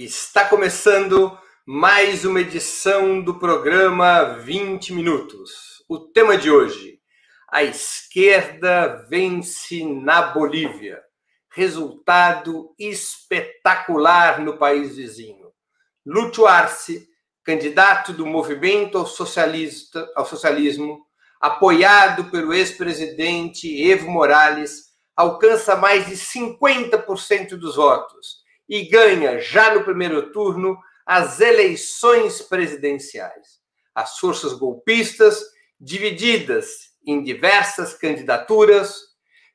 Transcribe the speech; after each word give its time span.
Está 0.00 0.44
começando 0.44 1.36
mais 1.66 2.24
uma 2.24 2.40
edição 2.40 3.20
do 3.20 3.36
programa 3.36 4.38
20 4.38 4.92
Minutos. 4.92 5.82
O 5.88 5.98
tema 5.98 6.38
de 6.38 6.48
hoje: 6.48 7.00
a 7.50 7.64
esquerda 7.64 9.04
vence 9.10 9.84
na 9.84 10.22
Bolívia. 10.22 11.02
Resultado 11.50 12.72
espetacular 12.78 14.40
no 14.40 14.56
país 14.56 14.94
vizinho. 14.94 15.50
Lúcio 16.06 16.46
Arce, 16.46 17.08
candidato 17.42 18.12
do 18.12 18.24
movimento 18.24 18.98
ao, 18.98 19.04
socialista, 19.04 20.08
ao 20.14 20.24
socialismo, 20.24 21.04
apoiado 21.40 22.30
pelo 22.30 22.54
ex-presidente 22.54 23.90
Evo 23.90 24.08
Morales, 24.08 24.92
alcança 25.16 25.74
mais 25.74 26.06
de 26.06 26.14
50% 26.14 27.56
dos 27.56 27.74
votos 27.74 28.37
e 28.68 28.88
ganha 28.88 29.40
já 29.40 29.74
no 29.74 29.84
primeiro 29.84 30.30
turno 30.32 30.78
as 31.06 31.40
eleições 31.40 32.42
presidenciais. 32.42 33.58
As 33.94 34.18
forças 34.18 34.52
golpistas, 34.52 35.42
divididas 35.80 36.90
em 37.06 37.22
diversas 37.22 37.94
candidaturas, 37.94 39.08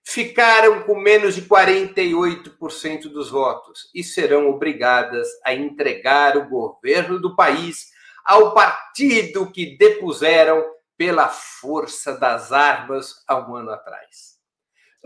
ficaram 0.03 0.83
com 0.83 0.99
menos 0.99 1.35
de 1.35 1.43
48% 1.43 3.03
dos 3.03 3.29
votos 3.29 3.89
e 3.93 4.03
serão 4.03 4.49
obrigadas 4.49 5.27
a 5.45 5.53
entregar 5.53 6.35
o 6.35 6.49
governo 6.49 7.19
do 7.19 7.35
país 7.35 7.91
ao 8.25 8.53
partido 8.53 9.51
que 9.51 9.77
depuseram 9.77 10.65
pela 10.97 11.29
força 11.29 12.17
das 12.17 12.51
armas 12.51 13.23
há 13.27 13.37
um 13.37 13.55
ano 13.55 13.71
atrás. 13.71 14.37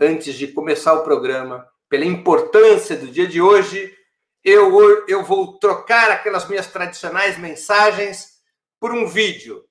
Antes 0.00 0.34
de 0.34 0.48
começar 0.48 0.94
o 0.94 1.04
programa, 1.04 1.66
pela 1.88 2.04
importância 2.04 2.96
do 2.96 3.08
dia 3.08 3.26
de 3.26 3.40
hoje, 3.40 3.96
eu, 4.44 5.06
eu 5.06 5.24
vou 5.24 5.58
trocar 5.58 6.10
aquelas 6.10 6.48
minhas 6.48 6.66
tradicionais 6.66 7.38
mensagens 7.38 8.38
por 8.80 8.92
um 8.92 9.06
vídeo, 9.06 9.64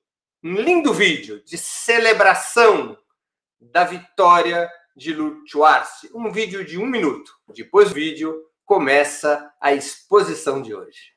um 0.44 0.54
lindo 0.54 0.94
vídeo 0.94 1.44
de 1.44 1.58
celebração 1.58 2.98
da 3.60 3.84
vitória 3.84 4.70
de 4.96 5.16
Arce. 5.64 6.10
Um 6.14 6.32
vídeo 6.32 6.66
de 6.66 6.78
um 6.78 6.86
minuto. 6.86 7.32
Depois 7.54 7.90
do 7.90 7.96
vídeo, 7.96 8.44
começa 8.66 9.52
a 9.62 9.74
exposição 9.74 10.62
de 10.62 10.74
hoje. 10.74 11.16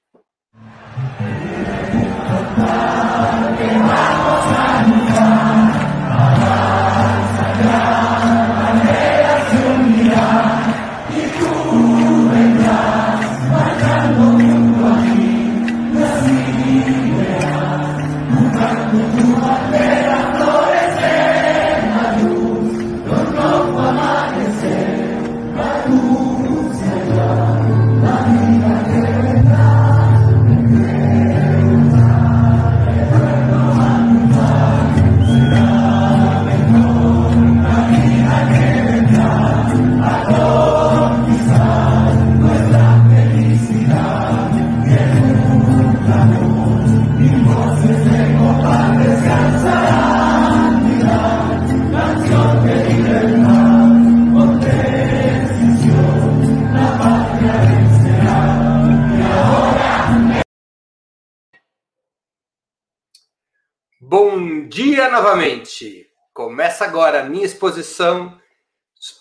Exposição 67.61 68.41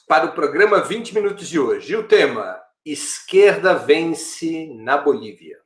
para 0.07 0.27
o 0.27 0.31
programa 0.31 0.79
20 0.79 1.13
minutos 1.13 1.49
de 1.49 1.59
hoje. 1.59 1.91
E 1.91 1.95
o 1.97 2.07
tema: 2.07 2.57
Esquerda 2.85 3.75
vence 3.75 4.73
na 4.75 4.97
Bolívia. 4.97 5.57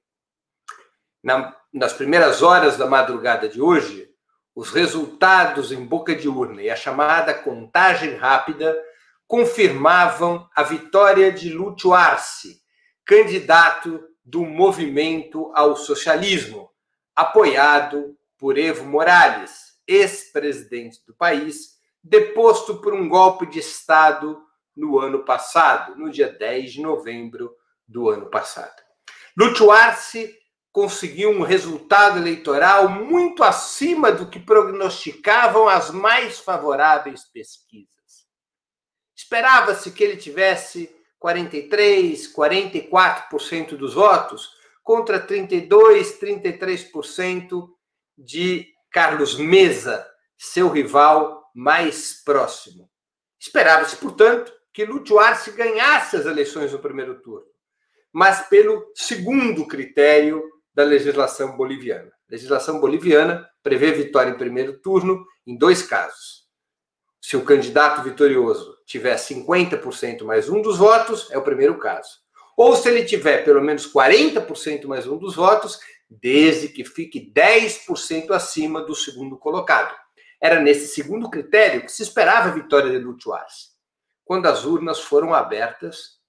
Na, 1.24 1.56
nas 1.72 1.94
primeiras 1.94 2.42
horas 2.42 2.76
da 2.76 2.88
madrugada 2.88 3.48
de 3.48 3.62
hoje, 3.62 4.10
os 4.56 4.72
resultados 4.72 5.72
em 5.72 5.86
boca 5.86 6.16
de 6.16 6.28
urna 6.28 6.64
e 6.64 6.70
a 6.70 6.76
chamada 6.76 7.34
contagem 7.34 8.16
rápida 8.16 8.76
confirmavam 9.28 10.50
a 10.56 10.64
vitória 10.64 11.32
de 11.32 11.54
Lúcio 11.54 11.94
Arce, 11.94 12.60
candidato 13.06 14.04
do 14.26 14.44
movimento 14.46 15.52
ao 15.54 15.76
socialismo, 15.76 16.72
apoiado 17.16 18.18
por 18.38 18.58
Evo 18.58 18.86
Morales, 18.86 19.78
ex-presidente 19.88 21.00
do 21.06 21.14
país, 21.14 21.73
deposto 22.04 22.82
por 22.82 22.94
um 22.94 23.08
golpe 23.08 23.46
de 23.46 23.60
Estado 23.60 24.42
no 24.76 25.00
ano 25.00 25.24
passado, 25.24 25.96
no 25.96 26.12
dia 26.12 26.30
10 26.30 26.74
de 26.74 26.82
novembro 26.82 27.56
do 27.88 28.10
ano 28.10 28.30
passado. 28.30 28.82
Lúcio 29.38 29.72
Arce 29.72 30.36
conseguiu 30.72 31.30
um 31.30 31.44
resultado 31.44 32.18
eleitoral 32.18 32.90
muito 32.90 33.44
acima 33.44 34.12
do 34.12 34.28
que 34.28 34.40
prognosticavam 34.40 35.70
as 35.70 35.92
mais 35.92 36.40
favoráveis 36.40 37.24
pesquisas. 37.26 37.94
Esperava-se 39.16 39.92
que 39.92 40.04
ele 40.04 40.18
tivesse 40.18 40.94
43, 41.20 42.34
44% 42.34 43.78
dos 43.78 43.94
votos 43.94 44.50
contra 44.84 45.20
32, 45.20 46.20
33% 46.20 47.70
de 48.18 48.68
Carlos 48.92 49.38
Mesa, 49.38 50.06
seu 50.38 50.70
rival 50.70 51.43
mais 51.54 52.24
próximo. 52.24 52.90
Esperava-se, 53.40 53.96
portanto, 53.98 54.54
que 54.74 54.86
Lúcio 54.86 55.20
Arce 55.20 55.52
ganhasse 55.52 56.16
as 56.18 56.26
eleições 56.26 56.72
no 56.72 56.80
primeiro 56.80 57.22
turno, 57.22 57.46
mas 58.12 58.48
pelo 58.48 58.92
segundo 58.96 59.68
critério 59.68 60.44
da 60.74 60.84
legislação 60.84 61.56
boliviana. 61.56 62.12
A 62.30 62.32
legislação 62.32 62.80
boliviana 62.80 63.48
prevê 63.62 63.92
vitória 63.92 64.32
em 64.32 64.38
primeiro 64.38 64.80
turno 64.80 65.26
em 65.46 65.58
dois 65.58 65.84
casos. 65.84 66.44
Se 67.22 67.38
o 67.38 67.46
candidato 67.46 68.02
vitorioso 68.02 68.78
tiver 68.86 69.16
50% 69.16 70.24
mais 70.24 70.50
um 70.50 70.62
dos 70.62 70.78
votos, 70.78 71.30
é 71.32 71.38
o 71.38 71.44
primeiro 71.44 71.78
caso. 71.78 72.10
Ou 72.58 72.76
se 72.76 72.90
ele 72.90 73.06
tiver 73.06 73.46
pelo 73.46 73.62
menos 73.62 73.92
40% 73.92 74.86
mais 74.86 75.08
um 75.08 75.18
dos 75.18 75.36
votos, 75.36 75.80
desde 76.10 76.68
que 76.68 76.84
fique 76.84 77.32
10% 77.34 78.32
acima 78.32 78.82
do 78.82 78.96
segundo 78.96 79.38
colocado. 79.38 79.96
Era 80.44 80.60
nesse 80.60 80.94
segundo 80.94 81.30
critério 81.30 81.84
que 81.84 81.90
se 81.90 82.04
esperava 82.04 82.50
a 82.50 82.52
vitória 82.52 82.92
de 82.92 82.98
Lúcio 82.98 83.32
Arce. 83.32 83.70
Quando 84.26 84.46
as 84.48 84.66
urnas 84.66 85.00
foram 85.00 85.34
abertas, 85.34 86.20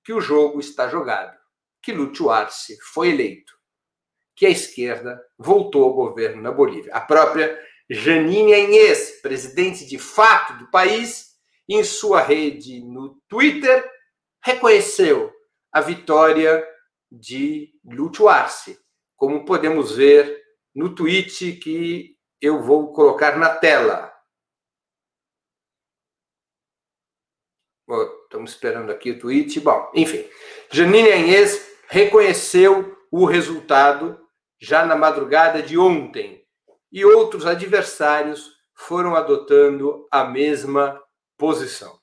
que 0.03 0.13
o 0.13 0.21
jogo 0.21 0.59
está 0.59 0.87
jogado, 0.87 1.37
que 1.81 1.91
Lúcio 1.91 2.29
Arce 2.29 2.77
foi 2.93 3.09
eleito, 3.09 3.53
que 4.35 4.45
a 4.45 4.49
esquerda 4.49 5.21
voltou 5.37 5.83
ao 5.83 5.93
governo 5.93 6.41
na 6.41 6.51
Bolívia. 6.51 6.93
A 6.93 7.01
própria 7.01 7.59
Janine 7.89 8.53
Anhes, 8.53 9.19
presidente 9.21 9.85
de 9.85 9.97
fato 9.97 10.57
do 10.57 10.69
país, 10.69 11.29
em 11.67 11.83
sua 11.83 12.21
rede 12.21 12.81
no 12.81 13.21
Twitter, 13.27 13.87
reconheceu 14.43 15.31
a 15.71 15.81
vitória 15.81 16.65
de 17.11 17.71
Lúcio 17.83 18.27
Arce, 18.27 18.79
como 19.15 19.45
podemos 19.45 19.95
ver 19.95 20.41
no 20.73 20.95
tweet 20.95 21.53
que 21.53 22.15
eu 22.41 22.61
vou 22.61 22.93
colocar 22.93 23.37
na 23.37 23.49
tela. 23.49 24.08
Estamos 28.23 28.51
esperando 28.51 28.91
aqui 28.91 29.11
o 29.11 29.19
tweet. 29.19 29.59
Bom, 29.59 29.91
enfim, 29.95 30.23
Janine 30.71 31.11
Anhes 31.11 31.71
reconheceu 31.87 32.95
o 33.11 33.25
resultado 33.25 34.19
já 34.61 34.85
na 34.85 34.95
madrugada 34.95 35.61
de 35.61 35.77
ontem 35.77 36.45
e 36.91 37.03
outros 37.03 37.45
adversários 37.47 38.51
foram 38.75 39.15
adotando 39.15 40.07
a 40.11 40.23
mesma 40.23 41.01
posição. 41.37 41.97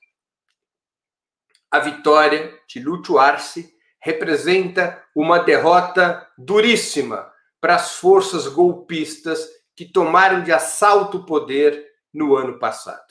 A 1.71 1.79
vitória 1.79 2.59
de 2.67 2.79
Lúcio 2.79 3.17
Arce 3.17 3.73
representa 4.01 5.03
uma 5.15 5.39
derrota 5.39 6.29
duríssima 6.37 7.31
para 7.61 7.75
as 7.75 7.95
forças 7.95 8.47
golpistas 8.47 9.47
que 9.75 9.85
tomaram 9.85 10.43
de 10.43 10.51
assalto 10.51 11.17
o 11.17 11.25
poder 11.25 11.85
no 12.13 12.35
ano 12.35 12.59
passado. 12.59 13.05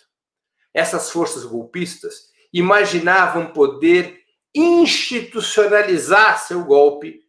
Essas 0.75 1.11
forças 1.11 1.45
golpistas 1.45 2.31
imaginavam 2.53 3.47
poder 3.53 4.23
institucionalizar 4.55 6.39
seu 6.39 6.65
golpe 6.65 7.21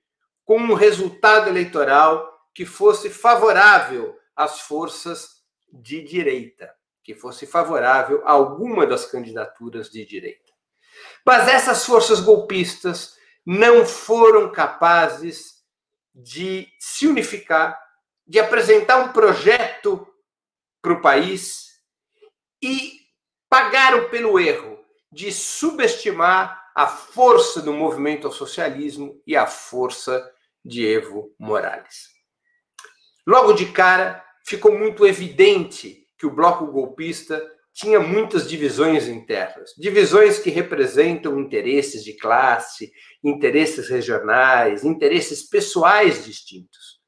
com 0.46 0.58
um 0.58 0.74
resultado 0.74 1.50
eleitoral 1.50 2.34
que 2.54 2.66
fosse 2.66 3.10
favorável 3.10 4.18
às 4.36 4.62
forças 4.62 5.44
de 5.72 6.02
direita, 6.02 6.74
que 7.04 7.14
fosse 7.14 7.46
favorável 7.46 8.22
a 8.26 8.32
alguma 8.32 8.86
das 8.86 9.06
candidaturas 9.06 9.90
de 9.90 10.06
direita. 10.06 10.54
Mas 11.26 11.48
essas 11.48 11.86
forças 11.86 12.22
golpistas 12.22 13.18
não 13.46 13.86
foram 13.86 14.52
capazes 14.52 15.58
de 16.16 16.68
se 16.80 17.08
unificar, 17.08 17.80
de 18.26 18.40
apresentar 18.40 18.98
um 18.98 19.12
projeto 19.12 20.08
para 20.82 20.94
o 20.94 21.02
país 21.02 21.82
e 22.62 22.94
pagaram 23.50 24.10
pelo 24.10 24.40
erro 24.40 24.77
de 25.12 25.32
subestimar 25.32 26.62
a 26.76 26.88
força 26.88 27.62
do 27.62 27.74
movimento 27.74 28.28
ao 28.28 28.34
socialismo 28.34 29.22
e 29.26 29.36
a 29.36 29.48
força 29.48 30.30
de 30.64 30.86
Evo 30.86 31.34
Morales. 31.40 32.10
Logo 33.26 33.54
de 33.54 33.72
cara, 33.72 34.24
ficou 34.46 34.78
muito 34.78 35.06
evidente 35.06 36.06
que 36.18 36.26
o 36.26 36.34
bloco 36.34 36.68
golpista 36.68 37.42
tinha 37.74 38.00
muitas 38.00 38.50
divisões 38.50 39.08
internas, 39.08 39.72
divisões 39.78 40.40
que 40.40 40.50
representam 40.50 41.40
interesses 41.40 42.04
de 42.04 42.14
classe, 42.14 42.92
interesses 43.24 43.90
regionais, 43.90 44.84
interesses 44.84 45.48
pessoais 45.48 46.26
distintos. 46.26 47.00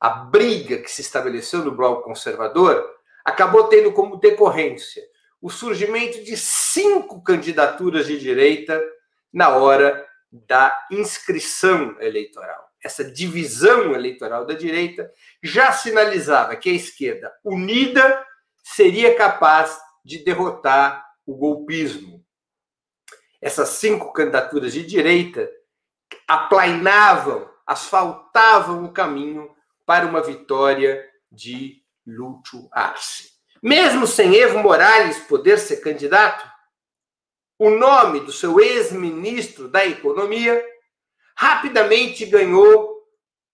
A 0.00 0.10
briga 0.10 0.78
que 0.78 0.90
se 0.90 1.00
estabeleceu 1.00 1.64
no 1.64 1.74
bloco 1.74 2.02
conservador 2.02 2.88
acabou 3.24 3.64
tendo 3.64 3.92
como 3.92 4.20
decorrência 4.20 5.02
o 5.40 5.50
surgimento 5.50 6.22
de 6.24 6.36
cinco 6.36 7.22
candidaturas 7.22 8.06
de 8.06 8.18
direita 8.18 8.82
na 9.32 9.50
hora 9.50 10.06
da 10.30 10.86
inscrição 10.90 11.96
eleitoral 12.00 12.66
essa 12.86 13.04
divisão 13.04 13.94
eleitoral 13.94 14.46
da 14.46 14.54
direita, 14.54 15.12
já 15.42 15.72
sinalizava 15.72 16.56
que 16.56 16.70
a 16.70 16.74
esquerda 16.74 17.32
unida 17.44 18.24
seria 18.62 19.16
capaz 19.16 19.78
de 20.04 20.24
derrotar 20.24 21.04
o 21.26 21.34
golpismo. 21.34 22.24
Essas 23.42 23.70
cinco 23.70 24.12
candidaturas 24.12 24.72
de 24.72 24.84
direita 24.86 25.50
aplainavam, 26.26 27.50
asfaltavam 27.66 28.84
o 28.84 28.92
caminho 28.92 29.50
para 29.84 30.06
uma 30.06 30.22
vitória 30.22 31.04
de 31.30 31.82
Lúcio 32.06 32.68
Arce. 32.72 33.35
Mesmo 33.66 34.06
sem 34.06 34.32
Evo 34.36 34.60
Morales 34.60 35.18
poder 35.18 35.58
ser 35.58 35.78
candidato, 35.78 36.48
o 37.58 37.68
nome 37.68 38.20
do 38.20 38.30
seu 38.30 38.60
ex-ministro 38.60 39.66
da 39.66 39.84
Economia 39.84 40.64
rapidamente 41.36 42.24
ganhou 42.26 43.02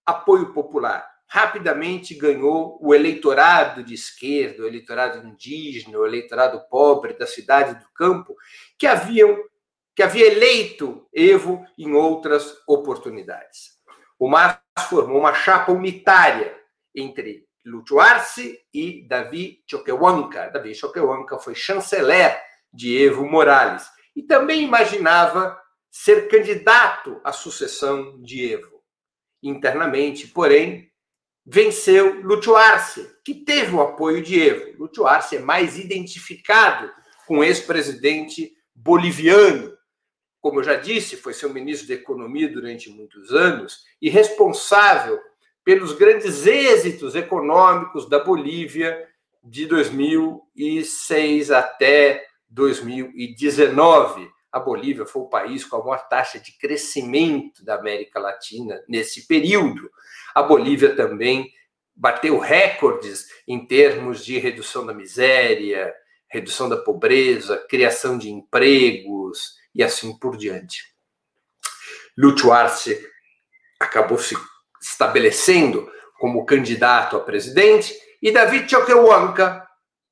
apoio 0.04 0.52
popular, 0.52 1.10
rapidamente 1.26 2.14
ganhou 2.14 2.78
o 2.82 2.94
eleitorado 2.94 3.82
de 3.82 3.94
esquerda, 3.94 4.64
o 4.64 4.66
eleitorado 4.66 5.26
indígena, 5.26 5.98
o 5.98 6.06
eleitorado 6.06 6.60
pobre 6.68 7.14
da 7.14 7.26
cidade 7.26 7.82
do 7.82 7.90
campo, 7.94 8.36
que 8.78 8.86
haviam 8.86 9.42
que 9.96 10.02
havia 10.02 10.26
eleito 10.26 11.08
Evo 11.10 11.64
em 11.78 11.94
outras 11.94 12.54
oportunidades. 12.66 13.78
O 14.18 14.28
MAS 14.28 14.60
formou 14.90 15.20
uma 15.20 15.32
chapa 15.32 15.72
unitária 15.72 16.54
entre 16.94 17.46
Lúcio 17.64 18.00
Arce 18.00 18.58
e 18.72 19.06
Davi 19.06 19.62
Choquehuanca. 19.66 20.50
Davi 20.50 20.74
Choquehuanca 20.74 21.38
foi 21.38 21.54
chanceler 21.54 22.40
de 22.72 22.96
Evo 23.02 23.26
Morales 23.26 23.86
e 24.16 24.22
também 24.22 24.62
imaginava 24.62 25.58
ser 25.90 26.28
candidato 26.28 27.20
à 27.22 27.32
sucessão 27.32 28.20
de 28.20 28.52
Evo. 28.52 28.82
Internamente, 29.42 30.28
porém, 30.28 30.90
venceu 31.44 32.22
Lúcio 32.22 32.56
Arce, 32.56 33.08
que 33.24 33.34
teve 33.34 33.74
o 33.74 33.80
apoio 33.80 34.22
de 34.22 34.40
Evo. 34.40 34.78
Lúcio 34.78 35.06
Arce 35.06 35.36
é 35.36 35.40
mais 35.40 35.78
identificado 35.78 36.90
com 37.26 37.38
o 37.38 37.44
ex-presidente 37.44 38.52
boliviano. 38.74 39.76
Como 40.40 40.60
eu 40.60 40.64
já 40.64 40.74
disse, 40.74 41.16
foi 41.16 41.32
seu 41.32 41.52
ministro 41.52 41.86
de 41.86 41.92
Economia 41.92 42.48
durante 42.48 42.90
muitos 42.90 43.32
anos 43.32 43.84
e 44.00 44.08
responsável 44.08 45.20
pelos 45.64 45.92
grandes 45.92 46.46
êxitos 46.46 47.14
econômicos 47.14 48.08
da 48.08 48.18
Bolívia 48.18 49.08
de 49.42 49.66
2006 49.66 51.50
até 51.50 52.24
2019 52.48 54.30
a 54.52 54.60
Bolívia 54.60 55.06
foi 55.06 55.22
o 55.22 55.28
país 55.28 55.64
com 55.64 55.76
a 55.76 55.78
maior 55.82 56.06
taxa 56.08 56.38
de 56.38 56.52
crescimento 56.52 57.64
da 57.64 57.76
América 57.76 58.20
Latina 58.20 58.84
nesse 58.86 59.26
período. 59.26 59.90
A 60.34 60.42
Bolívia 60.42 60.94
também 60.94 61.50
bateu 61.96 62.38
recordes 62.38 63.28
em 63.48 63.66
termos 63.66 64.22
de 64.22 64.38
redução 64.38 64.84
da 64.84 64.92
miséria, 64.92 65.94
redução 66.28 66.68
da 66.68 66.76
pobreza, 66.76 67.64
criação 67.66 68.18
de 68.18 68.28
empregos 68.28 69.56
e 69.74 69.82
assim 69.82 70.18
por 70.18 70.36
diante. 70.36 70.92
Lúcio 72.16 72.52
Arce 72.52 73.08
acabou 73.80 74.18
se 74.18 74.36
estabelecendo 74.82 75.90
como 76.18 76.44
candidato 76.44 77.16
a 77.16 77.20
presidente 77.20 77.94
e 78.20 78.30
David 78.30 78.68
Choquehuanca, 78.68 79.66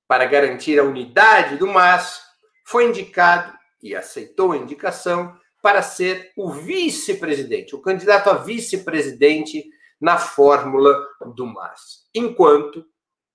para 0.07 0.25
garantir 0.25 0.79
a 0.79 0.85
unidade 0.85 1.57
do 1.57 1.69
MAS, 1.69 2.21
foi 2.65 2.87
indicado 2.87 3.57
e 3.83 3.95
aceitou 3.95 4.53
a 4.53 4.57
indicação 4.57 5.37
para 5.63 5.83
ser 5.83 6.33
o 6.37 6.51
vice-presidente, 6.51 7.75
o 7.77 7.81
candidato 7.81 8.31
a 8.31 8.35
vice-presidente 8.35 9.65
na 10.01 10.19
fórmula 10.19 10.97
do 11.35 11.47
MAS. 11.47 12.09
Enquanto, 12.15 12.85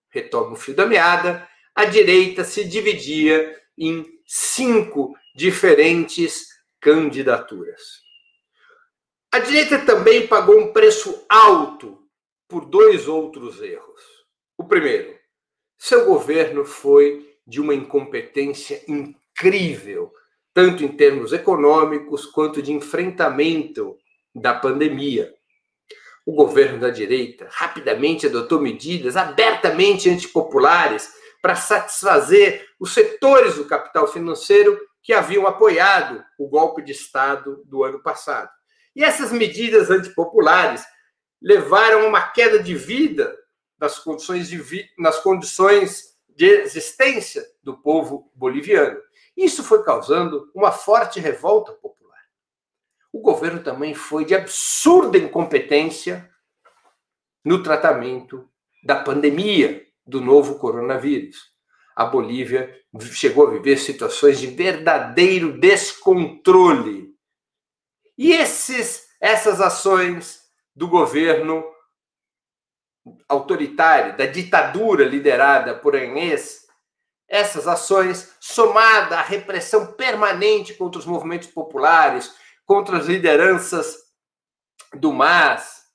retomo 0.10 0.54
o 0.54 0.56
fio 0.56 0.74
da 0.74 0.86
meada, 0.86 1.48
a 1.74 1.86
direita 1.86 2.44
se 2.44 2.66
dividia 2.66 3.56
em 3.78 4.06
cinco 4.26 5.14
diferentes 5.36 6.48
candidaturas. 6.82 8.05
A 9.36 9.40
direita 9.40 9.80
também 9.80 10.28
pagou 10.28 10.58
um 10.58 10.72
preço 10.72 11.26
alto 11.28 12.00
por 12.48 12.64
dois 12.64 13.06
outros 13.06 13.62
erros. 13.62 14.02
O 14.58 14.64
primeiro, 14.64 15.14
seu 15.78 16.06
governo 16.06 16.64
foi 16.64 17.36
de 17.46 17.60
uma 17.60 17.76
incompetência 17.76 18.82
incrível 18.88 20.10
tanto 20.54 20.86
em 20.86 20.88
termos 20.88 21.34
econômicos 21.34 22.26
quanto 22.26 22.62
de 22.62 22.72
enfrentamento 22.72 23.98
da 24.34 24.54
pandemia. 24.54 25.34
O 26.26 26.32
governo 26.32 26.80
da 26.80 26.90
direita 26.90 27.46
rapidamente 27.52 28.28
adotou 28.28 28.62
medidas 28.62 29.18
abertamente 29.18 30.10
antipopulares 30.10 31.14
para 31.42 31.58
satisfazer 31.58 32.66
os 32.80 32.94
setores 32.94 33.56
do 33.56 33.66
capital 33.66 34.08
financeiro 34.08 34.80
que 35.04 35.12
haviam 35.12 35.46
apoiado 35.46 36.24
o 36.40 36.48
golpe 36.48 36.82
de 36.82 36.94
Estado 36.94 37.62
do 37.66 37.84
ano 37.84 38.02
passado. 38.02 38.55
E 38.96 39.04
essas 39.04 39.32
medidas 39.32 39.90
antipopulares 39.90 40.86
levaram 41.42 42.02
a 42.02 42.08
uma 42.08 42.22
queda 42.22 42.62
de 42.62 42.76
vida 42.76 43.36
nas 43.80 44.00
condições 44.00 44.48
de, 44.48 44.58
vi 44.58 44.90
nas 44.98 45.20
condições 45.20 46.16
de 46.30 46.46
existência 46.46 47.46
do 47.62 47.78
povo 47.78 48.32
boliviano. 48.34 49.00
Isso 49.36 49.64
foi 49.64 49.84
causando 49.84 50.50
uma 50.54 50.72
forte 50.72 51.20
revolta 51.20 51.74
popular. 51.74 52.22
O 53.12 53.20
governo 53.20 53.64
também 53.64 53.94
foi 53.94 54.26
de 54.26 54.36
absurda 54.36 55.18
incompetência 55.18 56.30
no 57.44 57.62
tratamento 57.62 58.50
da 58.84 58.96
pandemia. 58.96 59.84
do 60.08 60.22
novo 60.22 60.60
coronavírus. 60.60 61.52
A 61.96 62.06
Bolívia 62.06 62.80
chegou 63.12 63.48
a 63.48 63.50
viver 63.50 63.78
situações 63.78 64.40
de 64.40 64.46
verdadeiro 64.46 65.60
descontrole. 65.60 67.15
E 68.18 68.32
esses, 68.32 69.08
essas 69.20 69.60
ações 69.60 70.42
do 70.76 70.88
governo 70.88 71.64
autoritário, 73.28 74.18
da 74.18 74.26
ditadura 74.26 75.06
liderada 75.06 75.78
por 75.78 75.96
Enes, 75.96 76.66
essas 77.28 77.68
ações, 77.68 78.36
somada 78.40 79.20
à 79.20 79.22
repressão 79.22 79.94
permanente 79.94 80.74
contra 80.74 81.00
os 81.00 81.06
movimentos 81.06 81.48
populares, 81.48 82.34
contra 82.66 82.98
as 82.98 83.08
lideranças 83.08 83.96
do 84.94 85.12
MAS, 85.12 85.86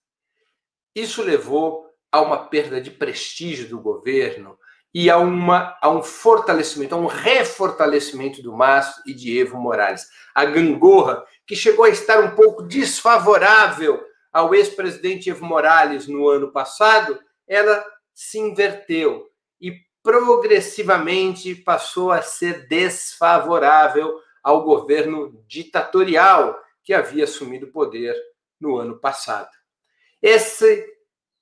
isso 0.95 1.23
levou 1.23 1.89
a 2.13 2.21
uma 2.21 2.49
perda 2.49 2.81
de 2.81 2.91
prestígio 2.91 3.69
do 3.69 3.81
governo 3.81 4.59
e 4.93 5.09
a, 5.09 5.19
uma, 5.19 5.77
a 5.81 5.89
um 5.89 6.03
fortalecimento, 6.03 6.95
a 6.95 6.99
um 6.99 7.07
refortalecimento 7.07 8.43
do 8.43 8.53
MAS 8.53 9.01
e 9.07 9.15
de 9.15 9.39
Evo 9.39 9.57
Morales. 9.57 10.09
A 10.35 10.45
gangorra, 10.45 11.25
que 11.47 11.55
chegou 11.55 11.85
a 11.85 11.91
estar 11.91 12.21
um 12.21 12.35
pouco 12.35 12.63
desfavorável 12.63 14.03
ao 14.33 14.55
ex-presidente 14.55 15.31
Evo 15.31 15.45
Morales 15.45 16.07
no 16.07 16.29
ano 16.29 16.53
passado, 16.53 17.19
ela 17.47 17.85
se 18.15 18.39
inverteu 18.39 19.29
e 19.61 19.73
progressivamente 20.03 21.55
passou 21.55 22.11
a 22.11 22.23
ser 22.23 22.67
desfavorável 22.67 24.19
ao 24.43 24.65
governo 24.65 25.45
ditatorial 25.47 26.59
que 26.83 26.95
havia 26.95 27.25
assumido 27.25 27.67
o 27.67 27.73
poder 27.73 28.15
no 28.61 28.77
ano 28.77 28.99
passado. 28.99 29.51
Esse 30.23 30.87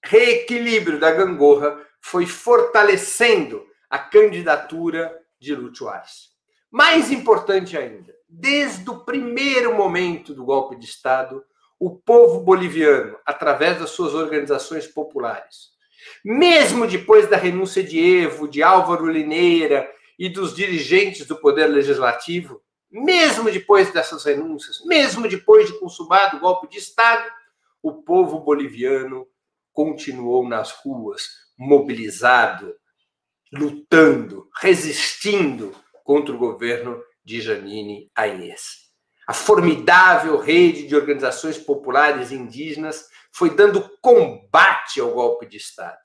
reequilíbrio 0.04 0.98
da 0.98 1.10
gangorra 1.10 1.87
foi 2.00 2.26
fortalecendo 2.26 3.66
a 3.88 3.98
candidatura 3.98 5.16
de 5.40 5.54
Lúcio 5.54 5.88
Arce. 5.88 6.28
Mais 6.70 7.10
importante 7.10 7.76
ainda, 7.76 8.14
desde 8.28 8.88
o 8.90 9.04
primeiro 9.04 9.74
momento 9.74 10.34
do 10.34 10.44
golpe 10.44 10.76
de 10.76 10.84
Estado, 10.84 11.42
o 11.78 11.90
povo 11.90 12.40
boliviano, 12.40 13.16
através 13.24 13.78
das 13.78 13.90
suas 13.90 14.12
organizações 14.12 14.86
populares, 14.86 15.70
mesmo 16.24 16.86
depois 16.86 17.28
da 17.28 17.36
renúncia 17.36 17.82
de 17.82 17.98
Evo, 17.98 18.48
de 18.48 18.62
Álvaro 18.62 19.06
Lineira 19.06 19.88
e 20.18 20.28
dos 20.28 20.54
dirigentes 20.54 21.26
do 21.26 21.36
Poder 21.36 21.66
Legislativo, 21.66 22.60
mesmo 22.90 23.50
depois 23.50 23.92
dessas 23.92 24.24
renúncias, 24.24 24.84
mesmo 24.84 25.28
depois 25.28 25.66
de 25.66 25.78
consumado 25.78 26.36
o 26.36 26.40
golpe 26.40 26.68
de 26.68 26.78
Estado, 26.78 27.30
o 27.82 28.02
povo 28.02 28.40
boliviano 28.40 29.26
continuou 29.72 30.46
nas 30.48 30.72
ruas, 30.72 31.28
mobilizado, 31.58 32.74
lutando, 33.52 34.48
resistindo 34.60 35.74
contra 36.04 36.34
o 36.34 36.38
governo 36.38 37.02
de 37.24 37.40
Janine 37.40 38.10
Aines. 38.14 38.88
A 39.26 39.34
formidável 39.34 40.38
rede 40.38 40.86
de 40.86 40.96
organizações 40.96 41.58
populares 41.58 42.32
indígenas 42.32 43.06
foi 43.32 43.54
dando 43.54 43.90
combate 44.00 45.00
ao 45.00 45.10
golpe 45.10 45.44
de 45.46 45.58
Estado. 45.58 45.98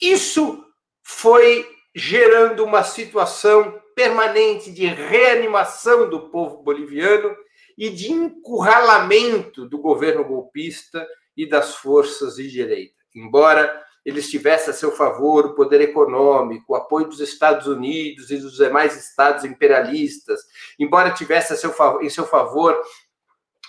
Isso 0.00 0.64
foi 1.02 1.68
gerando 1.94 2.64
uma 2.64 2.82
situação 2.82 3.80
permanente 3.94 4.72
de 4.72 4.86
reanimação 4.86 6.08
do 6.08 6.30
povo 6.30 6.62
boliviano 6.62 7.36
e 7.76 7.90
de 7.90 8.10
encurralamento 8.10 9.68
do 9.68 9.78
governo 9.78 10.24
golpista 10.24 11.06
e 11.36 11.48
das 11.48 11.76
forças 11.76 12.36
de 12.36 12.50
direita. 12.50 12.94
Embora 13.14 13.84
eles 14.04 14.30
tivessem 14.30 14.70
a 14.70 14.72
seu 14.72 14.92
favor 14.92 15.46
o 15.46 15.54
poder 15.54 15.80
econômico, 15.80 16.72
o 16.72 16.76
apoio 16.76 17.06
dos 17.06 17.20
Estados 17.20 17.66
Unidos 17.66 18.30
e 18.30 18.38
dos 18.38 18.56
demais 18.56 18.96
estados 18.96 19.44
imperialistas, 19.44 20.40
embora 20.78 21.12
tivesse 21.12 21.56
seu, 21.56 21.74
em 22.00 22.08
seu 22.08 22.26
favor 22.26 22.80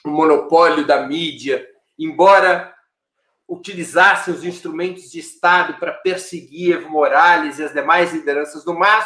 o 0.05 0.09
monopólio 0.09 0.85
da 0.85 1.05
mídia, 1.05 1.67
embora 1.97 2.73
utilizassem 3.47 4.33
os 4.33 4.45
instrumentos 4.45 5.11
de 5.11 5.19
Estado 5.19 5.77
para 5.77 5.91
perseguir 5.91 6.77
Evo 6.77 6.89
Morales 6.89 7.59
e 7.59 7.63
as 7.63 7.73
demais 7.73 8.13
lideranças 8.13 8.63
do 8.63 8.73
MAS, 8.73 9.05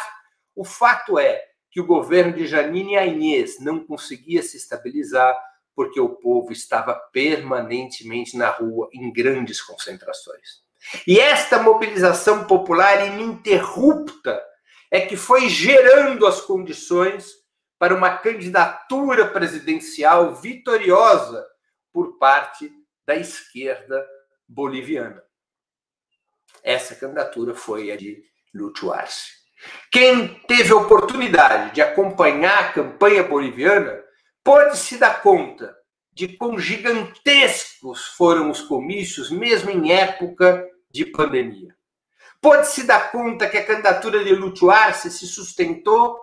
o 0.54 0.64
fato 0.64 1.18
é 1.18 1.42
que 1.70 1.80
o 1.80 1.86
governo 1.86 2.32
de 2.32 2.46
Janine 2.46 2.96
Agnès 2.96 3.60
não 3.60 3.84
conseguia 3.84 4.42
se 4.42 4.56
estabilizar 4.56 5.36
porque 5.74 6.00
o 6.00 6.08
povo 6.08 6.52
estava 6.52 6.94
permanentemente 7.12 8.36
na 8.36 8.48
rua 8.48 8.88
em 8.94 9.12
grandes 9.12 9.60
concentrações. 9.60 10.65
E 11.06 11.18
esta 11.18 11.58
mobilização 11.58 12.44
popular 12.44 13.06
ininterrupta 13.06 14.40
é 14.90 15.00
que 15.00 15.16
foi 15.16 15.48
gerando 15.48 16.26
as 16.26 16.40
condições 16.40 17.32
para 17.78 17.94
uma 17.94 18.16
candidatura 18.16 19.26
presidencial 19.28 20.34
vitoriosa 20.34 21.46
por 21.92 22.18
parte 22.18 22.70
da 23.06 23.14
esquerda 23.14 24.06
boliviana. 24.48 25.22
Essa 26.62 26.94
candidatura 26.94 27.54
foi 27.54 27.90
a 27.90 27.96
de 27.96 28.22
Lúcio 28.54 28.92
Arce. 28.92 29.30
Quem 29.90 30.40
teve 30.46 30.72
a 30.72 30.76
oportunidade 30.76 31.74
de 31.74 31.82
acompanhar 31.82 32.58
a 32.58 32.72
campanha 32.72 33.22
boliviana 33.22 34.02
pode 34.42 34.76
se 34.76 34.98
dar 34.98 35.22
conta 35.22 35.76
de 36.16 36.28
quão 36.28 36.58
gigantescos 36.58 38.06
foram 38.06 38.50
os 38.50 38.62
comícios, 38.62 39.30
mesmo 39.30 39.68
em 39.68 39.92
época 39.92 40.66
de 40.90 41.04
pandemia. 41.04 41.76
Pode 42.40 42.68
se 42.68 42.84
dar 42.84 43.12
conta 43.12 43.46
que 43.46 43.58
a 43.58 43.66
candidatura 43.66 44.24
de 44.24 44.34
Lúcio 44.34 44.70
Arce 44.70 45.10
se 45.10 45.26
sustentou 45.26 46.18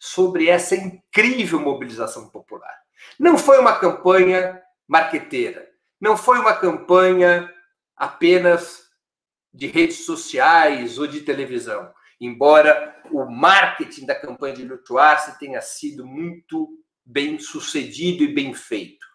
sobre 0.00 0.48
essa 0.48 0.74
incrível 0.74 1.60
mobilização 1.60 2.28
popular. 2.28 2.76
Não 3.20 3.38
foi 3.38 3.60
uma 3.60 3.78
campanha 3.78 4.60
marqueteira, 4.84 5.64
não 6.00 6.16
foi 6.16 6.40
uma 6.40 6.54
campanha 6.54 7.48
apenas 7.96 8.90
de 9.54 9.68
redes 9.68 10.04
sociais 10.04 10.98
ou 10.98 11.06
de 11.06 11.20
televisão, 11.20 11.94
embora 12.20 13.00
o 13.12 13.24
marketing 13.26 14.06
da 14.06 14.14
campanha 14.16 14.56
de 14.56 14.64
Lúcio 14.64 14.98
Arce 14.98 15.38
tenha 15.38 15.60
sido 15.60 16.04
muito 16.04 16.68
bem 17.04 17.38
sucedido 17.38 18.24
e 18.24 18.34
bem 18.34 18.52
feito. 18.52 19.05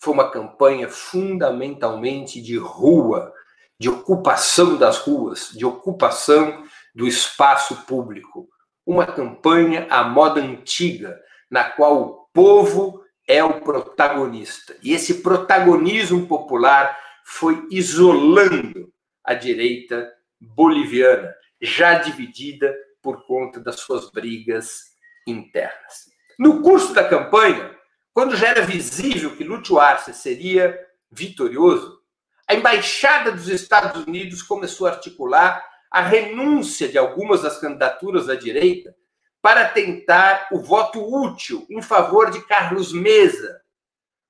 Foi 0.00 0.14
uma 0.14 0.30
campanha 0.30 0.88
fundamentalmente 0.88 2.40
de 2.40 2.56
rua, 2.56 3.32
de 3.78 3.90
ocupação 3.90 4.76
das 4.76 4.96
ruas, 4.98 5.50
de 5.50 5.66
ocupação 5.66 6.64
do 6.94 7.06
espaço 7.06 7.84
público. 7.84 8.48
Uma 8.86 9.06
campanha 9.06 9.86
à 9.90 10.02
moda 10.02 10.40
antiga, 10.40 11.20
na 11.50 11.64
qual 11.64 12.00
o 12.00 12.08
povo 12.32 13.04
é 13.28 13.44
o 13.44 13.60
protagonista. 13.60 14.74
E 14.82 14.92
esse 14.92 15.22
protagonismo 15.22 16.26
popular 16.26 16.98
foi 17.24 17.66
isolando 17.70 18.90
a 19.22 19.34
direita 19.34 20.10
boliviana, 20.40 21.34
já 21.60 21.94
dividida 21.94 22.74
por 23.02 23.26
conta 23.26 23.60
das 23.60 23.80
suas 23.80 24.10
brigas 24.10 24.80
internas. 25.26 26.10
No 26.38 26.62
curso 26.62 26.94
da 26.94 27.06
campanha, 27.06 27.78
quando 28.12 28.36
já 28.36 28.48
era 28.48 28.62
visível 28.62 29.36
que 29.36 29.44
Lúcio 29.44 29.78
Arce 29.78 30.12
seria 30.12 30.78
vitorioso, 31.10 32.00
a 32.46 32.54
embaixada 32.54 33.30
dos 33.30 33.48
Estados 33.48 34.04
Unidos 34.04 34.42
começou 34.42 34.86
a 34.86 34.90
articular 34.90 35.64
a 35.90 36.00
renúncia 36.00 36.88
de 36.88 36.98
algumas 36.98 37.42
das 37.42 37.60
candidaturas 37.60 38.26
da 38.26 38.34
direita 38.34 38.94
para 39.42 39.68
tentar 39.68 40.48
o 40.52 40.60
voto 40.60 41.00
útil 41.00 41.66
em 41.70 41.80
favor 41.80 42.30
de 42.30 42.44
Carlos 42.46 42.92
Mesa, 42.92 43.60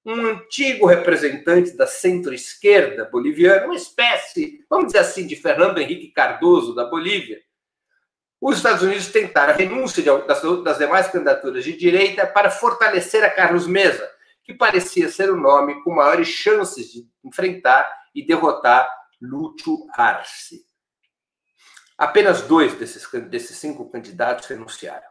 um 0.05 0.27
antigo 0.27 0.87
representante 0.87 1.77
da 1.77 1.87
centro-esquerda 1.87 3.05
boliviana, 3.07 3.67
uma 3.67 3.75
espécie, 3.75 4.65
vamos 4.69 4.87
dizer 4.87 4.99
assim, 4.99 5.27
de 5.27 5.37
Fernando 5.37 5.79
Henrique 5.79 6.13
Cardoso 6.13 6.75
da 6.75 6.85
Bolívia. 6.85 7.41
Os 8.41 8.57
Estados 8.57 8.83
Unidos 8.83 9.09
tentaram 9.09 9.53
a 9.53 9.57
renúncia 9.57 10.03
das, 10.23 10.41
das 10.65 10.79
demais 10.79 11.09
candidaturas 11.09 11.63
de 11.63 11.77
direita 11.77 12.27
para 12.27 12.51
fortalecer 12.51 13.23
a 13.23 13.29
Carlos 13.29 13.67
Mesa, 13.67 14.11
que 14.43 14.55
parecia 14.55 15.11
ser 15.11 15.31
o 15.31 15.37
nome 15.37 15.83
com 15.85 15.95
maiores 15.95 16.29
chances 16.29 16.91
de 16.91 17.07
enfrentar 17.23 17.87
e 18.15 18.25
derrotar 18.25 18.89
Lúcio 19.21 19.87
Arce. 19.93 20.65
Apenas 21.99 22.41
dois 22.41 22.73
desses, 22.75 23.07
desses 23.29 23.59
cinco 23.59 23.91
candidatos 23.91 24.47
renunciaram. 24.47 25.07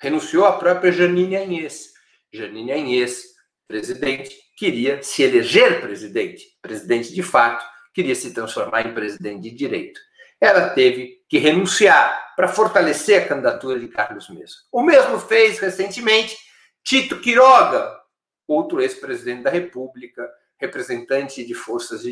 Renunciou 0.00 0.44
a 0.44 0.58
própria 0.58 0.90
Janine 0.90 1.36
Agnès. 1.36 1.92
Janine 2.32 2.72
Agnès, 2.72 3.22
presidente, 3.68 4.36
queria 4.56 5.00
se 5.04 5.22
eleger 5.22 5.80
presidente. 5.80 6.44
Presidente 6.60 7.14
de 7.14 7.22
fato, 7.22 7.64
queria 7.94 8.16
se 8.16 8.34
transformar 8.34 8.84
em 8.84 8.92
presidente 8.92 9.42
de 9.42 9.52
direito. 9.52 10.00
Ela 10.40 10.70
teve 10.70 11.24
que 11.28 11.38
renunciar 11.38 12.25
para 12.36 12.48
fortalecer 12.48 13.22
a 13.22 13.26
candidatura 13.26 13.80
de 13.80 13.88
Carlos 13.88 14.28
Mesa. 14.28 14.56
O 14.70 14.82
mesmo 14.82 15.18
fez 15.18 15.58
recentemente 15.58 16.36
Tito 16.84 17.18
Quiroga, 17.18 17.98
outro 18.46 18.80
ex-presidente 18.82 19.42
da 19.42 19.50
República, 19.50 20.30
representante 20.58 21.44
de 21.44 21.54
forças 21.54 22.02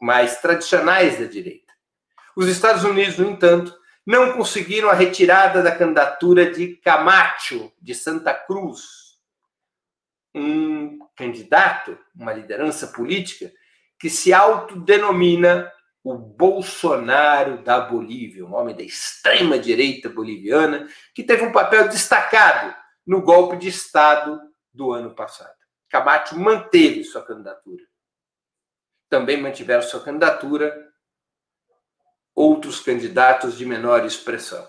mais 0.00 0.40
tradicionais 0.40 1.18
da 1.18 1.26
direita. 1.26 1.72
Os 2.36 2.48
Estados 2.48 2.82
Unidos, 2.82 3.16
no 3.18 3.30
entanto, 3.30 3.74
não 4.04 4.32
conseguiram 4.32 4.90
a 4.90 4.94
retirada 4.94 5.62
da 5.62 5.74
candidatura 5.74 6.50
de 6.50 6.76
Camacho, 6.78 7.72
de 7.80 7.94
Santa 7.94 8.34
Cruz, 8.34 9.12
um 10.34 10.98
candidato, 11.16 11.96
uma 12.14 12.32
liderança 12.32 12.88
política, 12.88 13.52
que 13.98 14.10
se 14.10 14.32
autodenomina 14.32 15.70
o 16.04 16.16
Bolsonaro 16.16 17.62
da 17.62 17.80
Bolívia, 17.80 18.44
um 18.44 18.54
homem 18.54 18.74
da 18.74 18.82
extrema-direita 18.82 20.08
boliviana, 20.08 20.88
que 21.14 21.22
teve 21.22 21.44
um 21.44 21.52
papel 21.52 21.88
destacado 21.88 22.74
no 23.06 23.22
golpe 23.22 23.56
de 23.56 23.68
Estado 23.68 24.40
do 24.72 24.92
ano 24.92 25.14
passado. 25.14 25.54
Camacho 25.88 26.38
manteve 26.38 27.04
sua 27.04 27.24
candidatura. 27.24 27.84
Também 29.08 29.40
mantiveram 29.40 29.82
sua 29.82 30.02
candidatura 30.02 30.90
outros 32.34 32.80
candidatos 32.80 33.58
de 33.58 33.66
menor 33.66 34.04
expressão. 34.04 34.66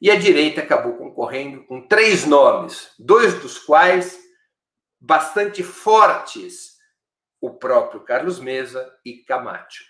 E 0.00 0.10
a 0.10 0.18
direita 0.18 0.62
acabou 0.62 0.96
concorrendo 0.96 1.64
com 1.66 1.86
três 1.86 2.24
nomes, 2.24 2.94
dois 2.98 3.34
dos 3.40 3.58
quais 3.58 4.18
bastante 4.98 5.62
fortes, 5.62 6.78
o 7.40 7.54
próprio 7.54 8.00
Carlos 8.00 8.38
Mesa 8.38 8.90
e 9.04 9.24
Camacho. 9.24 9.89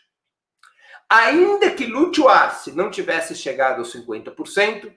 Ainda 1.11 1.73
que 1.73 1.87
Lúcio 1.87 2.29
Arce 2.29 2.71
não 2.71 2.89
tivesse 2.89 3.35
chegado 3.35 3.79
aos 3.79 3.93
50%, 3.93 4.95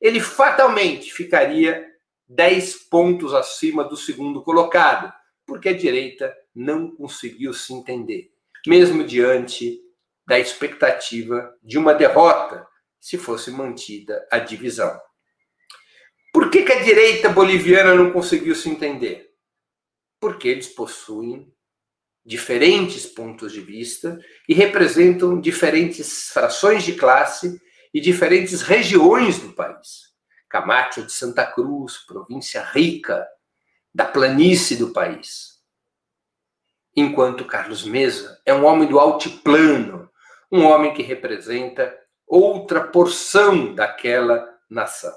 ele 0.00 0.18
fatalmente 0.18 1.12
ficaria 1.12 1.88
10 2.26 2.88
pontos 2.90 3.32
acima 3.32 3.84
do 3.84 3.96
segundo 3.96 4.42
colocado, 4.42 5.12
porque 5.46 5.68
a 5.68 5.76
direita 5.76 6.36
não 6.52 6.90
conseguiu 6.90 7.54
se 7.54 7.72
entender, 7.72 8.32
mesmo 8.66 9.04
diante 9.04 9.80
da 10.26 10.36
expectativa 10.36 11.56
de 11.62 11.78
uma 11.78 11.94
derrota 11.94 12.66
se 13.00 13.16
fosse 13.16 13.52
mantida 13.52 14.26
a 14.32 14.40
divisão. 14.40 15.00
Por 16.32 16.50
que, 16.50 16.62
que 16.64 16.72
a 16.72 16.82
direita 16.82 17.28
boliviana 17.28 17.94
não 17.94 18.10
conseguiu 18.10 18.56
se 18.56 18.68
entender? 18.68 19.30
Porque 20.18 20.48
eles 20.48 20.66
possuem 20.66 21.54
diferentes 22.24 23.06
pontos 23.06 23.52
de 23.52 23.60
vista 23.60 24.18
e 24.48 24.54
representam 24.54 25.40
diferentes 25.40 26.28
frações 26.28 26.84
de 26.84 26.94
classe 26.94 27.60
e 27.92 28.00
diferentes 28.00 28.62
regiões 28.62 29.38
do 29.38 29.52
país. 29.52 30.12
Camacho 30.48 31.02
de 31.04 31.12
Santa 31.12 31.44
Cruz, 31.44 31.98
província 32.06 32.62
rica 32.62 33.26
da 33.94 34.04
planície 34.04 34.76
do 34.76 34.92
país. 34.92 35.60
Enquanto 36.94 37.46
Carlos 37.46 37.84
Mesa 37.84 38.40
é 38.44 38.52
um 38.52 38.64
homem 38.64 38.88
do 38.88 38.98
altiplano, 38.98 40.10
um 40.50 40.64
homem 40.64 40.92
que 40.92 41.02
representa 41.02 41.98
outra 42.26 42.86
porção 42.86 43.74
daquela 43.74 44.46
nação. 44.68 45.14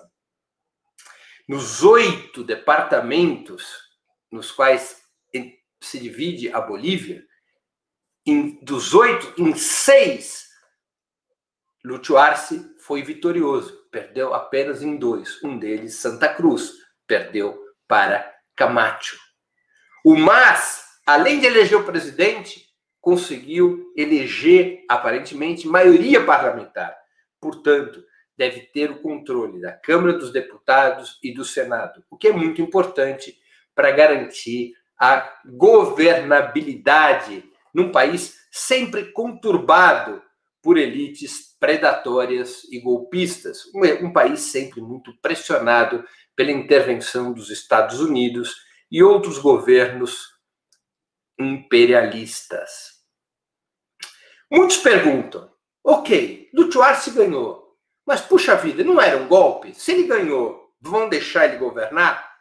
Nos 1.48 1.84
oito 1.84 2.44
departamentos 2.44 3.86
nos 4.32 4.52
quais 4.52 5.02
se 5.86 6.00
divide 6.00 6.52
a 6.52 6.60
Bolívia, 6.60 7.24
em, 8.26 8.60
dos 8.64 8.94
oito, 8.94 9.34
em 9.38 9.56
seis, 9.56 10.46
Arce 12.18 12.76
foi 12.80 13.04
vitorioso, 13.04 13.88
perdeu 13.92 14.34
apenas 14.34 14.82
em 14.82 14.98
dois. 14.98 15.42
Um 15.44 15.60
deles, 15.60 15.96
Santa 15.96 16.28
Cruz, 16.34 16.72
perdeu 17.06 17.56
para 17.88 18.34
Camacho. 18.56 19.18
O 20.04 20.16
MAS, 20.16 20.84
além 21.06 21.40
de 21.40 21.46
eleger 21.46 21.78
o 21.78 21.84
presidente, 21.84 22.66
conseguiu 23.00 23.94
eleger, 23.96 24.84
aparentemente, 24.90 25.68
maioria 25.68 26.26
parlamentar. 26.26 26.96
Portanto, 27.40 28.04
deve 28.36 28.62
ter 28.62 28.90
o 28.90 29.02
controle 29.02 29.62
da 29.62 29.72
Câmara 29.72 30.14
dos 30.14 30.32
Deputados 30.32 31.20
e 31.22 31.32
do 31.32 31.46
Senado, 31.46 32.04
o 32.10 32.18
que 32.18 32.30
é 32.30 32.32
muito 32.32 32.62
importante 32.62 33.40
para 33.76 33.92
garantir 33.92 34.74
a 35.00 35.32
governabilidade 35.46 37.44
num 37.74 37.92
país 37.92 38.38
sempre 38.52 39.12
conturbado 39.12 40.22
por 40.62 40.78
elites 40.78 41.56
predatórias 41.60 42.64
e 42.72 42.80
golpistas, 42.80 43.64
um, 44.02 44.12
país 44.12 44.40
sempre 44.42 44.82
muito 44.82 45.16
pressionado 45.22 46.04
pela 46.36 46.52
intervenção 46.52 47.34
dos 47.34 47.50
Estados 47.50 48.00
Unidos 48.00 48.56
e 48.92 49.04
outros 49.04 49.38
governos 49.38 50.34
imperialistas. 51.40 52.96
Muitos 54.52 54.78
perguntam: 54.78 55.52
ok, 55.84 56.50
Duarte 56.54 57.12
ganhou, 57.12 57.78
mas 58.06 58.22
puxa 58.22 58.56
vida, 58.56 58.84
não 58.84 59.02
era 59.02 59.18
um 59.18 59.28
golpe? 59.28 59.74
Se 59.74 59.92
ele 59.92 60.08
ganhou, 60.08 60.74
vão 60.80 61.10
deixar 61.10 61.46
ele 61.46 61.58
governar? 61.58 62.34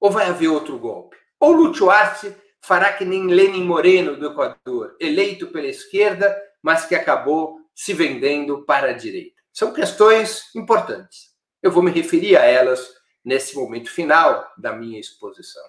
Ou 0.00 0.10
vai 0.10 0.26
haver 0.26 0.48
outro 0.48 0.78
golpe? 0.78 1.16
Ou 1.38 1.52
Lúcio 1.52 1.90
Arce 1.90 2.36
fará 2.60 2.92
que 2.92 3.04
nem 3.04 3.26
Lenin 3.26 3.64
Moreno 3.64 4.16
do 4.16 4.26
Equador, 4.26 4.96
eleito 5.00 5.48
pela 5.48 5.66
esquerda, 5.66 6.36
mas 6.62 6.84
que 6.86 6.94
acabou 6.94 7.60
se 7.74 7.92
vendendo 7.92 8.64
para 8.64 8.90
a 8.90 8.92
direita? 8.92 9.40
São 9.52 9.72
questões 9.72 10.54
importantes. 10.54 11.34
Eu 11.62 11.70
vou 11.70 11.82
me 11.82 11.90
referir 11.90 12.36
a 12.36 12.44
elas 12.44 12.94
nesse 13.24 13.56
momento 13.56 13.90
final 13.90 14.52
da 14.58 14.72
minha 14.72 15.00
exposição. 15.00 15.64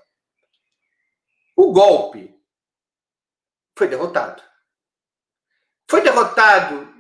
O 1.55 1.71
golpe 1.71 2.35
foi 3.77 3.87
derrotado. 3.87 4.43
Foi 5.89 6.01
derrotado, 6.01 6.93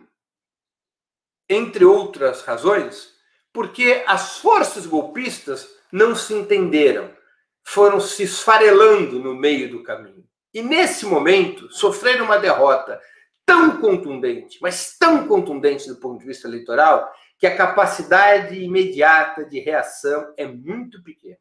entre 1.49 1.83
outras 1.83 2.41
razões, 2.41 3.13
porque 3.51 4.03
as 4.07 4.37
forças 4.37 4.85
golpistas 4.85 5.67
não 5.91 6.15
se 6.15 6.33
entenderam, 6.33 7.16
foram 7.67 7.99
se 7.99 8.23
esfarelando 8.23 9.19
no 9.19 9.35
meio 9.35 9.69
do 9.69 9.83
caminho. 9.83 10.25
E 10.53 10.61
nesse 10.61 11.05
momento, 11.05 11.69
sofreram 11.69 12.23
uma 12.23 12.39
derrota 12.39 12.97
tão 13.45 13.81
contundente, 13.81 14.57
mas 14.61 14.97
tão 14.97 15.27
contundente 15.27 15.85
do 15.85 15.97
ponto 15.97 16.17
de 16.17 16.25
vista 16.25 16.47
eleitoral, 16.47 17.13
que 17.37 17.45
a 17.45 17.57
capacidade 17.57 18.57
imediata 18.57 19.43
de 19.43 19.59
reação 19.59 20.33
é 20.37 20.45
muito 20.45 21.03
pequena. 21.03 21.37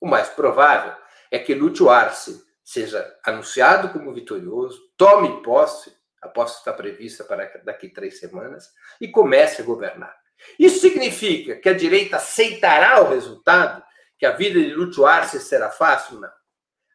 O 0.00 0.06
mais 0.06 0.28
provável 0.28 0.94
é 1.32 1.38
que 1.40 1.52
Lúcio 1.52 1.90
Arce 1.90 2.44
seja 2.62 3.12
anunciado 3.24 3.88
como 3.88 4.14
vitorioso, 4.14 4.80
tome 4.96 5.42
posse, 5.42 5.92
a 6.22 6.28
posse 6.28 6.58
está 6.58 6.72
prevista 6.72 7.24
para 7.24 7.60
daqui 7.64 7.88
três 7.88 8.20
semanas, 8.20 8.70
e 9.00 9.08
comece 9.08 9.62
a 9.62 9.64
governar. 9.64 10.16
Isso 10.56 10.78
significa 10.78 11.56
que 11.56 11.68
a 11.68 11.74
direita 11.74 12.18
aceitará 12.18 13.02
o 13.02 13.08
resultado, 13.08 13.82
que 14.18 14.26
a 14.26 14.32
vida 14.32 14.60
de 14.60 14.74
Lúcio 14.74 15.06
Arce 15.06 15.38
será 15.40 15.70
fácil? 15.70 16.20
Não. 16.20 16.30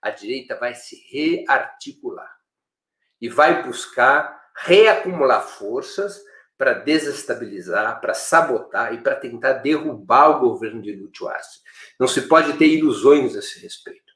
A 0.01 0.09
direita 0.09 0.55
vai 0.55 0.73
se 0.73 0.95
rearticular 1.11 2.35
e 3.19 3.29
vai 3.29 3.63
buscar 3.63 4.41
reacumular 4.57 5.43
forças 5.43 6.19
para 6.57 6.73
desestabilizar, 6.73 7.99
para 8.01 8.13
sabotar 8.13 8.93
e 8.93 9.01
para 9.01 9.15
tentar 9.15 9.53
derrubar 9.53 10.29
o 10.29 10.39
governo 10.39 10.81
de 10.81 10.95
Lúcio 10.95 11.27
Arce. 11.27 11.59
Não 11.99 12.07
se 12.07 12.23
pode 12.23 12.53
ter 12.53 12.67
ilusões 12.67 13.35
a 13.35 13.39
esse 13.39 13.59
respeito. 13.59 14.11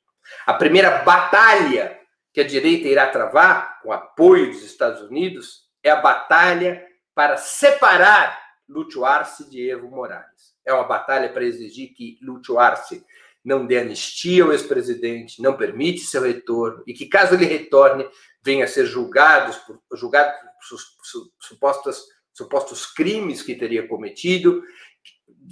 A 0.46 0.54
primeira 0.54 1.04
batalha 1.04 2.00
que 2.34 2.42
a 2.42 2.48
direita 2.48 2.88
irá 2.88 3.08
travar, 3.08 3.82
com 3.82 3.92
apoio 3.92 4.52
dos 4.52 4.62
Estados 4.62 5.02
Unidos, 5.02 5.70
é 5.82 5.90
a 5.90 6.02
batalha 6.02 6.86
para 7.16 7.38
separar 7.38 8.45
Lúcio 8.68 9.06
Arce 9.06 9.50
de 9.50 9.70
Evo 9.70 9.90
Morales. 9.90 10.56
É 10.66 10.74
uma 10.74 10.84
batalha 10.84 11.30
para 11.30 11.44
exigir 11.44 11.94
que 11.94 12.18
Lúcio 12.22 12.58
Arce 12.60 13.06
não 13.44 13.66
dê 13.68 13.78
anistia 13.78 14.44
ao 14.44 14.52
ex-presidente, 14.52 15.42
não 15.42 15.56
permite 15.56 16.02
seu 16.02 16.24
retorno 16.24 16.84
e 16.88 16.94
que, 16.94 17.06
caso 17.06 17.36
ele 17.36 17.46
retorne, 17.46 18.08
venha 18.44 18.66
a 18.66 18.68
ser 18.68 18.86
julgado 18.86 19.56
por, 19.68 19.98
julgado 19.98 20.34
por 20.40 20.78
su, 21.04 21.32
supostas, 21.40 22.04
supostos 22.34 22.88
crimes 22.88 23.44
que 23.44 23.54
teria 23.54 23.88
cometido. 23.88 24.64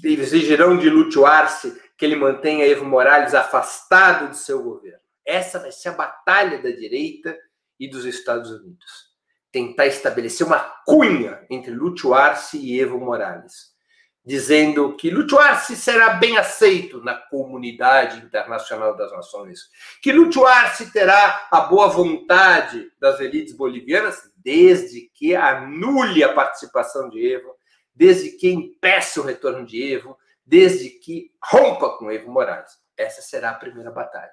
Exigirão 0.04 0.76
de 0.78 0.90
Lúcio 0.90 1.26
Arce 1.26 1.80
que 1.96 2.04
ele 2.04 2.16
mantenha 2.16 2.66
Evo 2.66 2.84
Morales 2.84 3.36
afastado 3.36 4.32
de 4.32 4.38
seu 4.38 4.64
governo. 4.64 5.00
Essa 5.24 5.60
vai 5.60 5.72
ser 5.72 5.90
a 5.90 5.94
batalha 5.94 6.62
da 6.62 6.72
direita 6.72 7.38
e 7.80 7.88
dos 7.88 8.06
Estados 8.06 8.50
Unidos. 8.50 9.13
Tentar 9.54 9.86
estabelecer 9.86 10.46
uma 10.46 10.60
cunha 10.84 11.46
entre 11.48 11.72
Lúcio 11.72 12.12
Arce 12.14 12.58
e 12.58 12.82
Evo 12.82 13.00
Morales, 13.00 13.72
dizendo 14.26 14.96
que 14.98 15.12
Lúcio 15.12 15.38
Arce 15.38 15.76
será 15.76 16.16
bem 16.16 16.38
aceito 16.38 17.04
na 17.04 17.14
comunidade 17.14 18.26
internacional 18.26 18.98
das 18.98 19.12
nações, 19.12 19.70
que 20.02 20.12
Lúcio 20.12 20.48
Arce 20.48 20.92
terá 20.92 21.48
a 21.52 21.62
boa 21.62 21.88
vontade 21.88 22.92
das 23.00 23.20
elites 23.20 23.56
bolivianas, 23.56 24.24
desde 24.38 25.02
que 25.14 25.36
anule 25.36 26.24
a 26.24 26.34
participação 26.34 27.08
de 27.08 27.34
Evo, 27.34 27.56
desde 27.94 28.32
que 28.32 28.50
impeça 28.52 29.22
o 29.22 29.24
retorno 29.24 29.68
de 29.68 29.94
Evo, 29.94 30.18
desde 30.44 30.90
que 30.90 31.32
rompa 31.40 31.96
com 31.98 32.12
Evo 32.12 32.32
Morales. 32.32 32.72
Essa 32.98 33.22
será 33.22 33.52
a 33.52 33.56
primeira 33.56 33.92
batalha. 33.92 34.32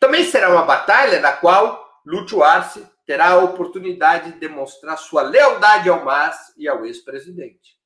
Também 0.00 0.24
será 0.24 0.50
uma 0.50 0.64
batalha 0.64 1.20
na 1.20 1.32
qual 1.32 1.86
Lúcio 2.04 2.42
Arce 2.42 2.84
terá 3.08 3.30
a 3.30 3.38
oportunidade 3.38 4.32
de 4.32 4.38
demonstrar 4.38 4.98
sua 4.98 5.22
lealdade 5.22 5.88
ao 5.88 6.04
MAS 6.04 6.52
e 6.58 6.68
ao 6.68 6.84
ex-presidente. 6.84 7.78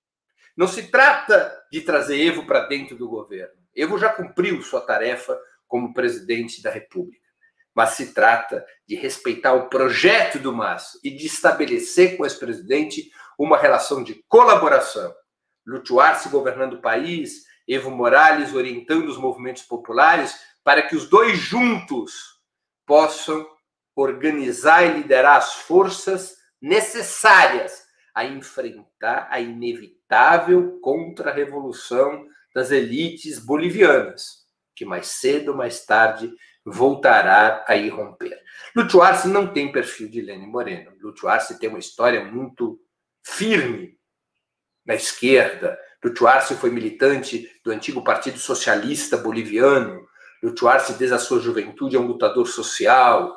Não 0.57 0.67
se 0.67 0.91
trata 0.91 1.57
de 1.71 1.81
trazer 1.81 2.21
Evo 2.21 2.45
para 2.45 2.67
dentro 2.67 2.97
do 2.97 3.09
governo. 3.09 3.55
Evo 3.73 3.97
já 3.99 4.09
cumpriu 4.09 4.61
sua 4.63 4.81
tarefa 4.81 5.41
como 5.69 5.95
presidente 5.95 6.61
da 6.61 6.73
República. 6.73 7.23
Mas 7.73 7.91
se 7.91 8.13
trata 8.13 8.67
de 8.85 8.97
respeitar 8.97 9.53
o 9.53 9.69
projeto 9.69 10.41
do 10.41 10.53
MAS 10.53 10.99
e 11.05 11.11
de 11.11 11.25
estabelecer 11.25 12.17
com 12.17 12.25
o 12.25 12.27
ex-presidente 12.27 13.09
uma 13.39 13.57
relação 13.57 14.03
de 14.03 14.25
colaboração. 14.27 15.15
Lutuar-se 15.65 16.31
governando 16.31 16.75
o 16.75 16.83
país, 16.83 17.45
Evo 17.69 17.93
Morales 17.93 18.53
orientando 18.53 19.07
os 19.07 19.17
movimentos 19.17 19.63
populares 19.63 20.35
para 20.65 20.83
que 20.83 20.97
os 20.97 21.09
dois 21.09 21.39
juntos 21.39 22.41
possam 22.85 23.47
organizar 23.95 24.85
e 24.85 24.93
liderar 24.95 25.37
as 25.37 25.55
forças 25.55 26.37
necessárias 26.61 27.83
a 28.15 28.25
enfrentar 28.25 29.29
a 29.31 29.41
inevitável 29.41 30.79
contra-revolução 30.81 32.27
das 32.55 32.71
elites 32.71 33.39
bolivianas, 33.39 34.43
que 34.75 34.85
mais 34.85 35.07
cedo 35.07 35.53
ou 35.53 35.57
mais 35.57 35.85
tarde 35.85 36.33
voltará 36.65 37.65
a 37.67 37.75
irromper. 37.75 38.39
Lúcio 38.77 39.03
Arce 39.03 39.29
não 39.29 39.53
tem 39.53 39.73
perfil 39.73 40.09
de 40.09 40.21
Lênin 40.21 40.47
Moreno. 40.47 40.93
Lúcio 41.01 41.29
Arce 41.29 41.59
tem 41.59 41.69
uma 41.69 41.79
história 41.79 42.25
muito 42.25 42.79
firme 43.25 43.99
na 44.85 44.95
esquerda. 44.95 45.79
Lúcio 46.05 46.27
Arce 46.27 46.55
foi 46.55 46.71
militante 46.71 47.51
do 47.65 47.71
antigo 47.71 48.05
Partido 48.05 48.39
Socialista 48.39 49.17
Boliviano. 49.17 50.07
Lúcio 50.43 50.69
Arce, 50.69 50.95
desde 50.95 51.15
a 51.15 51.19
sua 51.19 51.41
juventude, 51.41 51.97
é 51.97 51.99
um 51.99 52.07
lutador 52.07 52.47
social, 52.47 53.37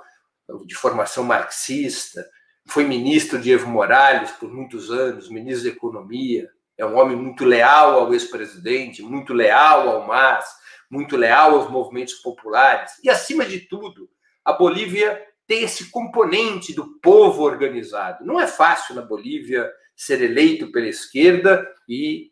de 0.66 0.76
formação 0.76 1.24
marxista. 1.24 2.26
Foi 2.68 2.84
ministro 2.84 3.40
de 3.40 3.52
Evo 3.52 3.68
Morales 3.68 4.32
por 4.32 4.52
muitos 4.52 4.92
anos, 4.92 5.30
ministro 5.30 5.70
da 5.70 5.76
Economia. 5.76 6.50
É 6.78 6.86
um 6.86 6.98
homem 6.98 7.16
muito 7.16 7.46
leal 7.46 8.00
ao 8.00 8.14
ex-presidente, 8.14 9.02
muito 9.02 9.34
leal 9.34 9.88
ao 9.90 10.08
MAS, 10.08 10.46
muito 10.90 11.16
leal 11.16 11.56
aos 11.56 11.70
movimentos 11.70 12.16
populares. 12.16 12.92
E, 13.04 13.10
acima 13.10 13.46
de 13.46 13.62
tudo, 13.62 14.10
a 14.44 14.54
Bolívia 14.54 15.22
tem 15.48 15.64
esse 15.64 15.90
componente 15.90 16.74
do 16.74 17.00
povo 17.00 17.44
organizado. 17.44 18.26
Não 18.26 18.40
é 18.40 18.48
fácil 18.48 18.96
na 18.96 19.02
Bolívia 19.02 19.72
ser 19.96 20.22
eleito 20.22 20.72
pela 20.72 20.88
esquerda 20.88 21.66
e 21.88 22.32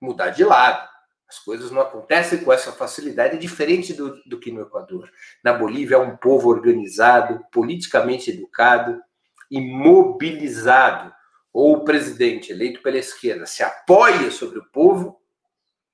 mudar 0.00 0.30
de 0.30 0.44
lado. 0.44 0.88
As 1.28 1.38
coisas 1.40 1.70
não 1.70 1.80
acontecem 1.80 2.44
com 2.44 2.52
essa 2.52 2.70
facilidade, 2.70 3.36
é 3.36 3.38
diferente 3.38 3.92
do, 3.92 4.22
do 4.24 4.38
que 4.38 4.52
no 4.52 4.62
Equador. 4.62 5.10
Na 5.42 5.52
Bolívia 5.52 5.96
é 5.96 5.98
um 5.98 6.16
povo 6.16 6.48
organizado, 6.48 7.44
politicamente 7.50 8.30
educado 8.30 9.02
e 9.50 9.60
mobilizado. 9.60 11.12
Ou 11.52 11.76
o 11.76 11.84
presidente 11.84 12.52
eleito 12.52 12.80
pela 12.82 12.98
esquerda 12.98 13.46
se 13.46 13.62
apoia 13.62 14.30
sobre 14.30 14.58
o 14.58 14.70
povo, 14.70 15.20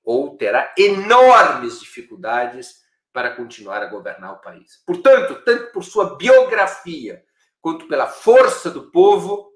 ou 0.05 0.37
terá 0.37 0.75
enormes 0.77 1.81
dificuldades 1.81 2.83
para 3.13 3.35
continuar 3.35 3.83
a 3.83 3.87
governar 3.87 4.33
o 4.35 4.41
país. 4.41 4.83
Portanto, 4.87 5.43
tanto 5.45 5.73
por 5.73 5.85
sua 5.85 6.17
biografia 6.17 7.23
quanto 7.61 7.87
pela 7.87 8.09
força 8.09 8.71
do 8.71 8.91
povo, 8.91 9.53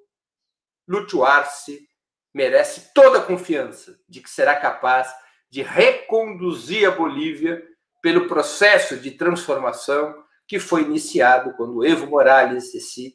Arce 1.26 1.88
merece 2.32 2.92
toda 2.94 3.18
a 3.18 3.22
confiança 3.22 3.98
de 4.08 4.20
que 4.20 4.30
será 4.30 4.54
capaz 4.54 5.12
de 5.50 5.62
reconduzir 5.62 6.88
a 6.88 6.90
Bolívia 6.90 7.62
pelo 8.02 8.28
processo 8.28 8.96
de 8.96 9.12
transformação 9.12 10.14
que 10.46 10.58
foi 10.58 10.82
iniciado 10.82 11.54
quando 11.56 11.84
Evo 11.84 12.06
Morales, 12.06 12.74
esse 12.74 13.14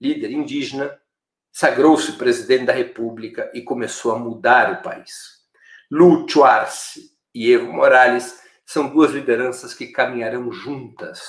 líder 0.00 0.32
indígena, 0.32 0.98
sagrou-se 1.52 2.12
presidente 2.12 2.66
da 2.66 2.72
República 2.72 3.50
e 3.54 3.62
começou 3.62 4.12
a 4.12 4.18
mudar 4.18 4.72
o 4.72 4.82
país. 4.82 5.44
Lúcio 5.90 6.42
Arce 6.42 7.10
e 7.32 7.52
Evo 7.52 7.72
Morales 7.72 8.40
são 8.66 8.88
duas 8.88 9.12
lideranças 9.12 9.74
que 9.74 9.88
caminharão 9.88 10.50
juntas. 10.50 11.20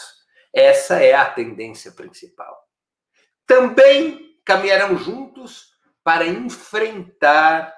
Essa 0.54 1.00
é 1.00 1.14
a 1.14 1.30
tendência 1.30 1.92
principal. 1.92 2.58
Também 3.46 4.40
caminharão 4.44 4.98
juntos 4.98 5.76
para 6.04 6.26
enfrentar 6.26 7.75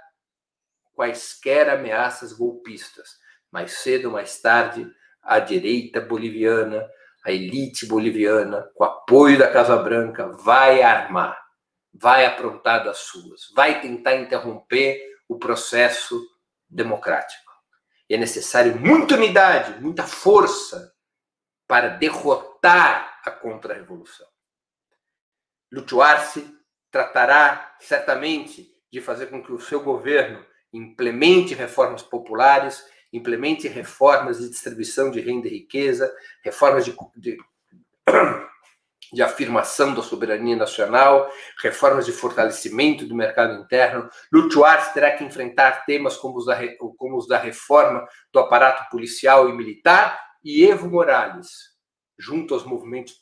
quaisquer 0.98 1.70
ameaças 1.70 2.34
golpistas. 2.34 3.20
Mais 3.52 3.72
cedo 3.74 4.06
ou 4.06 4.14
mais 4.14 4.42
tarde, 4.42 4.92
a 5.22 5.38
direita 5.38 6.02
boliviana, 6.02 6.90
a 7.24 7.32
elite 7.32 7.86
boliviana, 7.86 8.68
com 8.74 8.84
apoio 8.84 9.38
da 9.38 9.52
Casa 9.52 9.78
Branca, 9.78 10.28
vai 10.30 10.82
armar, 10.82 11.40
vai 11.94 12.26
aprontar 12.26 12.84
das 12.84 12.98
suas, 12.98 13.52
vai 13.56 13.80
tentar 13.80 14.16
interromper 14.16 15.00
o 15.30 15.38
processo 15.38 16.20
democrático. 16.68 17.52
E 18.10 18.16
é 18.16 18.18
necessário 18.18 18.76
muita 18.80 19.16
unidade, 19.16 19.80
muita 19.80 20.04
força 20.04 20.94
para 21.68 21.90
derrotar 21.90 23.22
a 23.24 23.30
contra-revolução. 23.30 24.28
Arce 26.02 26.58
tratará 26.90 27.76
certamente 27.80 28.72
de 28.92 29.02
fazer 29.02 29.28
com 29.28 29.44
que 29.44 29.52
o 29.52 29.60
seu 29.60 29.82
governo 29.84 30.44
implemente 30.74 31.54
reformas 31.54 32.02
populares, 32.02 32.84
implemente 33.12 33.68
reformas 33.68 34.40
de 34.40 34.50
distribuição 34.50 35.10
de 35.10 35.20
renda 35.22 35.48
e 35.48 35.52
riqueza, 35.52 36.14
reformas 36.44 36.86
de, 36.86 36.96
de, 37.16 37.38
de, 39.14 39.22
afirmação 39.24 39.94
da 39.94 40.02
soberania 40.02 40.56
nacional, 40.56 41.32
reformas 41.62 42.06
de 42.06 42.12
fortalecimento 42.12 43.06
do 43.06 43.16
mercado 43.16 43.62
interno. 43.62 44.10
Arce 44.66 44.94
terá 44.94 45.16
que 45.16 45.24
enfrentar 45.24 45.86
temas 45.86 46.18
como 46.18 46.38
os, 46.38 46.46
da, 46.46 46.58
como 46.98 47.18
os 47.18 47.28
da 47.28 47.38
reforma 47.38 48.06
do 48.32 48.40
aparato 48.40 48.90
policial 48.90 49.50
e 49.50 49.54
militar, 49.54 50.20
e 50.44 50.66
Evo 50.66 50.90
Morales, 50.90 51.76
junto 52.18 52.54
aos 52.54 52.64
movimentos 52.64 53.14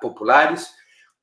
populares, 0.00 0.70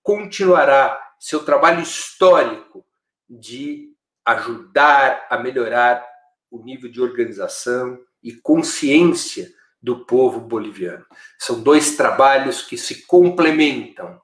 continuará 0.01 0.99
seu 1.19 1.43
trabalho 1.43 1.81
histórico 1.81 2.85
de 3.29 3.94
ajudar 4.25 5.27
a 5.29 5.37
melhorar 5.37 6.05
o 6.49 6.63
nível 6.63 6.91
de 6.91 7.01
organização 7.01 7.99
e 8.23 8.33
consciência 8.33 9.53
do 9.81 10.05
povo 10.05 10.39
boliviano. 10.39 11.05
São 11.37 11.61
dois 11.61 11.95
trabalhos 11.95 12.63
que 12.63 12.77
se 12.77 13.05
complementam 13.05 14.19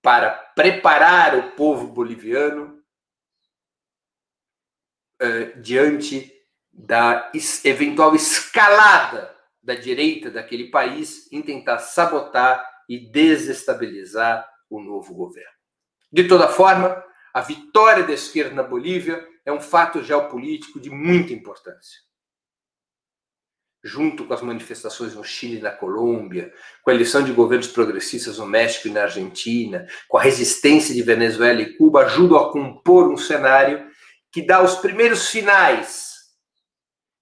para 0.00 0.30
preparar 0.30 1.36
o 1.36 1.52
povo 1.52 1.88
boliviano 1.88 2.82
uh, 5.20 5.60
diante 5.60 6.32
da 6.72 7.30
eventual 7.64 8.14
escalada 8.14 9.36
da 9.62 9.74
direita 9.74 10.30
daquele 10.30 10.70
país 10.70 11.30
em 11.30 11.42
tentar 11.42 11.78
sabotar 11.78 12.64
e 12.88 12.98
desestabilizar 13.10 14.48
o 14.70 14.80
novo 14.80 15.14
governo. 15.14 15.52
De 16.10 16.26
toda 16.26 16.48
forma, 16.48 17.04
a 17.32 17.40
vitória 17.40 18.04
da 18.04 18.12
esquerda 18.12 18.54
na 18.54 18.62
Bolívia 18.62 19.26
é 19.44 19.52
um 19.52 19.60
fato 19.60 20.02
geopolítico 20.02 20.80
de 20.80 20.90
muita 20.90 21.32
importância. 21.32 22.00
Junto 23.82 24.26
com 24.26 24.34
as 24.34 24.42
manifestações 24.42 25.14
no 25.14 25.22
Chile 25.22 25.58
e 25.58 25.62
na 25.62 25.70
Colômbia, 25.70 26.52
com 26.82 26.90
a 26.90 26.94
eleição 26.94 27.22
de 27.22 27.32
governos 27.32 27.68
progressistas 27.68 28.38
no 28.38 28.46
México 28.46 28.88
e 28.88 28.90
na 28.90 29.02
Argentina, 29.02 29.86
com 30.08 30.18
a 30.18 30.22
resistência 30.22 30.94
de 30.94 31.02
Venezuela 31.02 31.62
e 31.62 31.76
Cuba, 31.76 32.04
ajudam 32.04 32.38
a 32.38 32.52
compor 32.52 33.08
um 33.08 33.16
cenário 33.16 33.88
que 34.32 34.42
dá 34.42 34.62
os 34.62 34.76
primeiros 34.76 35.28
sinais 35.28 36.08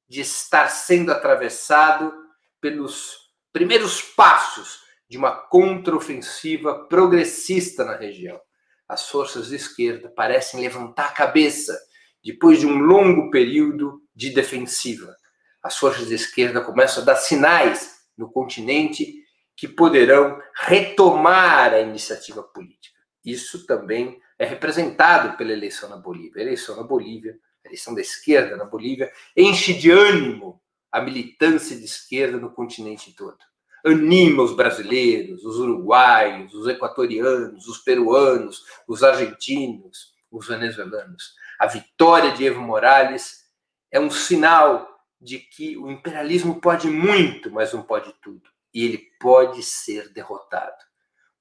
de 0.09 0.21
estar 0.21 0.69
sendo 0.69 1.13
atravessado 1.13 2.13
pelos 2.61 3.17
primeiros 3.53 4.01
passos 4.01 4.81
de 5.09 5.19
uma 5.19 5.33
contraofensiva 5.33 6.87
progressista 6.89 7.85
na 7.85 7.97
região 7.97 8.41
as 8.89 9.09
forças 9.09 9.49
de 9.49 9.57
esquerda 9.57 10.09
parecem 10.09 10.61
levantar 10.61 11.07
a 11.07 11.13
cabeça 11.13 11.77
depois 12.23 12.61
de 12.61 12.67
um 12.67 12.79
longo 12.79 13.31
período 13.31 14.03
de 14.15 14.31
defensiva. 14.31 15.15
As 15.63 15.77
forças 15.77 16.09
de 16.09 16.15
esquerda 16.15 16.61
começam 16.61 17.03
a 17.03 17.07
dar 17.07 17.17
sinais 17.17 18.07
no 18.17 18.31
continente 18.31 19.25
que 19.57 19.67
poderão 19.67 20.41
retomar 20.55 21.73
a 21.73 21.81
iniciativa 21.81 22.43
política. 22.43 22.97
Isso 23.25 23.67
também 23.67 24.21
é 24.39 24.45
representado 24.45 25.37
pela 25.37 25.53
eleição 25.53 25.89
na 25.89 25.97
Bolívia. 25.97 26.41
A 26.41 26.45
eleição 26.45 26.77
na 26.77 26.83
Bolívia, 26.83 27.39
a 27.65 27.69
eleição 27.69 27.95
da 27.95 28.01
esquerda 28.01 28.57
na 28.57 28.65
Bolívia, 28.65 29.11
enche 29.37 29.73
de 29.73 29.91
ânimo 29.91 30.63
a 30.93 31.01
militância 31.01 31.77
de 31.77 31.85
esquerda 31.85 32.39
no 32.39 32.53
continente 32.53 33.15
todo 33.15 33.39
anima 33.87 34.43
os 34.43 34.55
brasileiros, 34.55 35.45
os 35.45 35.57
uruguaios, 35.59 36.53
os 36.53 36.67
equatorianos, 36.67 37.69
os 37.69 37.79
peruanos, 37.79 38.65
os 38.87 39.03
argentinos, 39.05 40.15
os 40.31 40.49
venezuelanos. 40.49 41.35
A 41.59 41.67
vitória 41.67 42.33
de 42.33 42.45
Evo 42.45 42.61
Morales 42.61 43.47
é 43.91 44.01
um 44.01 44.11
sinal 44.11 44.89
de 45.21 45.39
que 45.39 45.77
o 45.77 45.91
imperialismo 45.91 46.61
pode 46.61 46.89
muito, 46.89 47.51
mas 47.51 47.73
não 47.73 47.83
pode 47.83 48.13
tudo. 48.21 48.43
E 48.75 48.85
ele 48.85 48.99
pode 49.21 49.63
ser 49.63 50.13
derrotado. 50.13 50.77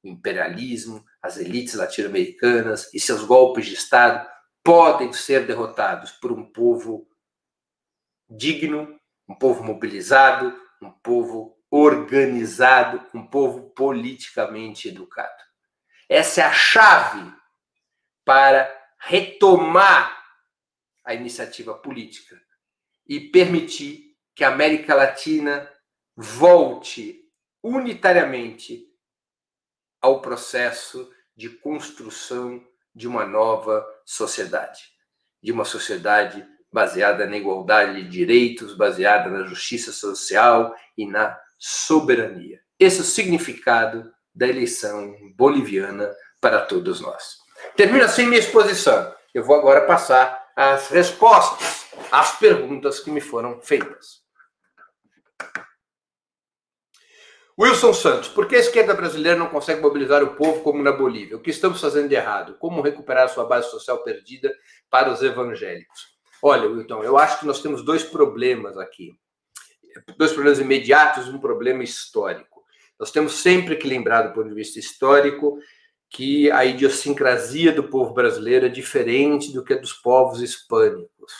o 0.03 0.07
imperialismo, 0.07 1.03
as 1.19 1.37
elites 1.37 1.73
latino-americanas 1.73 2.93
e 2.93 2.99
seus 2.99 3.23
golpes 3.23 3.65
de 3.65 3.73
Estado 3.73 4.25
podem 4.63 5.11
ser 5.11 5.47
derrotados 5.47 6.11
por 6.11 6.31
um 6.31 6.45
povo 6.45 7.07
digno, 8.29 8.99
um 9.27 9.33
povo 9.33 9.63
mobilizado, 9.63 10.55
um 10.79 10.91
povo 10.91 11.54
organizado, 11.69 13.05
um 13.13 13.25
povo 13.25 13.69
politicamente 13.71 14.89
educado. 14.89 15.43
Essa 16.07 16.41
é 16.41 16.43
a 16.45 16.53
chave 16.53 17.33
para 18.23 18.71
retomar 18.99 20.23
a 21.03 21.13
iniciativa 21.13 21.73
política 21.73 22.39
e 23.07 23.19
permitir 23.19 24.15
que 24.33 24.43
a 24.43 24.49
América 24.49 24.95
Latina 24.95 25.71
volte 26.15 27.21
unitariamente 27.61 28.85
ao 30.01 30.21
processo 30.21 31.11
de 31.35 31.49
construção 31.49 32.65
de 32.93 33.07
uma 33.07 33.25
nova 33.25 33.85
sociedade, 34.05 34.83
de 35.41 35.51
uma 35.51 35.65
sociedade 35.65 36.45
baseada 36.71 37.25
na 37.25 37.37
igualdade 37.37 38.03
de 38.03 38.09
direitos, 38.09 38.75
baseada 38.75 39.29
na 39.29 39.45
justiça 39.45 39.91
social 39.91 40.75
e 40.97 41.05
na 41.05 41.39
soberania. 41.57 42.59
Esse 42.79 42.99
é 42.99 43.01
o 43.01 43.05
significado 43.05 44.11
da 44.33 44.47
eleição 44.47 45.15
boliviana 45.35 46.13
para 46.41 46.61
todos 46.61 46.99
nós. 46.99 47.37
Termino 47.75 48.03
assim 48.03 48.25
minha 48.25 48.39
exposição. 48.39 49.13
Eu 49.33 49.43
vou 49.43 49.55
agora 49.55 49.85
passar 49.85 50.51
as 50.55 50.89
respostas 50.89 51.85
às 52.11 52.37
perguntas 52.37 52.99
que 52.99 53.11
me 53.11 53.21
foram 53.21 53.59
feitas. 53.59 54.25
Wilson 57.57 57.93
Santos, 57.93 58.27
por 58.27 58.49
que 58.49 58.55
a 58.57 58.59
esquerda 58.59 58.93
brasileira 58.93 59.39
não 59.39 59.47
consegue 59.47 59.79
mobilizar 59.79 60.21
o 60.21 60.35
povo 60.35 60.61
como 60.61 60.83
na 60.83 60.91
Bolívia? 60.91 61.37
O 61.37 61.41
que 61.41 61.49
estamos 61.49 61.79
fazendo 61.79 62.09
de 62.09 62.15
errado? 62.15 62.57
Como 62.59 62.81
recuperar 62.81 63.29
sua 63.29 63.45
base 63.45 63.71
social 63.71 64.03
perdida 64.03 64.53
para 64.89 65.09
os 65.09 65.21
evangélicos? 65.21 66.15
Olha, 66.41 66.67
Wilton, 66.67 67.01
eu 67.01 67.17
acho 67.17 67.39
que 67.39 67.45
nós 67.45 67.61
temos 67.61 67.81
dois 67.81 68.03
problemas 68.03 68.77
aqui. 68.77 69.17
Dois 70.17 70.33
problemas 70.33 70.59
imediatos 70.59 71.27
um 71.27 71.39
problema 71.39 71.83
histórico. 71.83 72.63
Nós 72.99 73.11
temos 73.11 73.35
sempre 73.35 73.75
que 73.75 73.87
lembrar, 73.87 74.23
do 74.23 74.33
ponto 74.33 74.49
de 74.49 74.55
vista 74.55 74.79
histórico, 74.79 75.59
que 76.09 76.49
a 76.51 76.63
idiosincrasia 76.63 77.71
do 77.71 77.83
povo 77.83 78.13
brasileiro 78.13 78.65
é 78.65 78.69
diferente 78.69 79.51
do 79.51 79.63
que 79.63 79.73
a 79.73 79.77
dos 79.77 79.93
povos 79.93 80.41
hispânicos. 80.41 81.33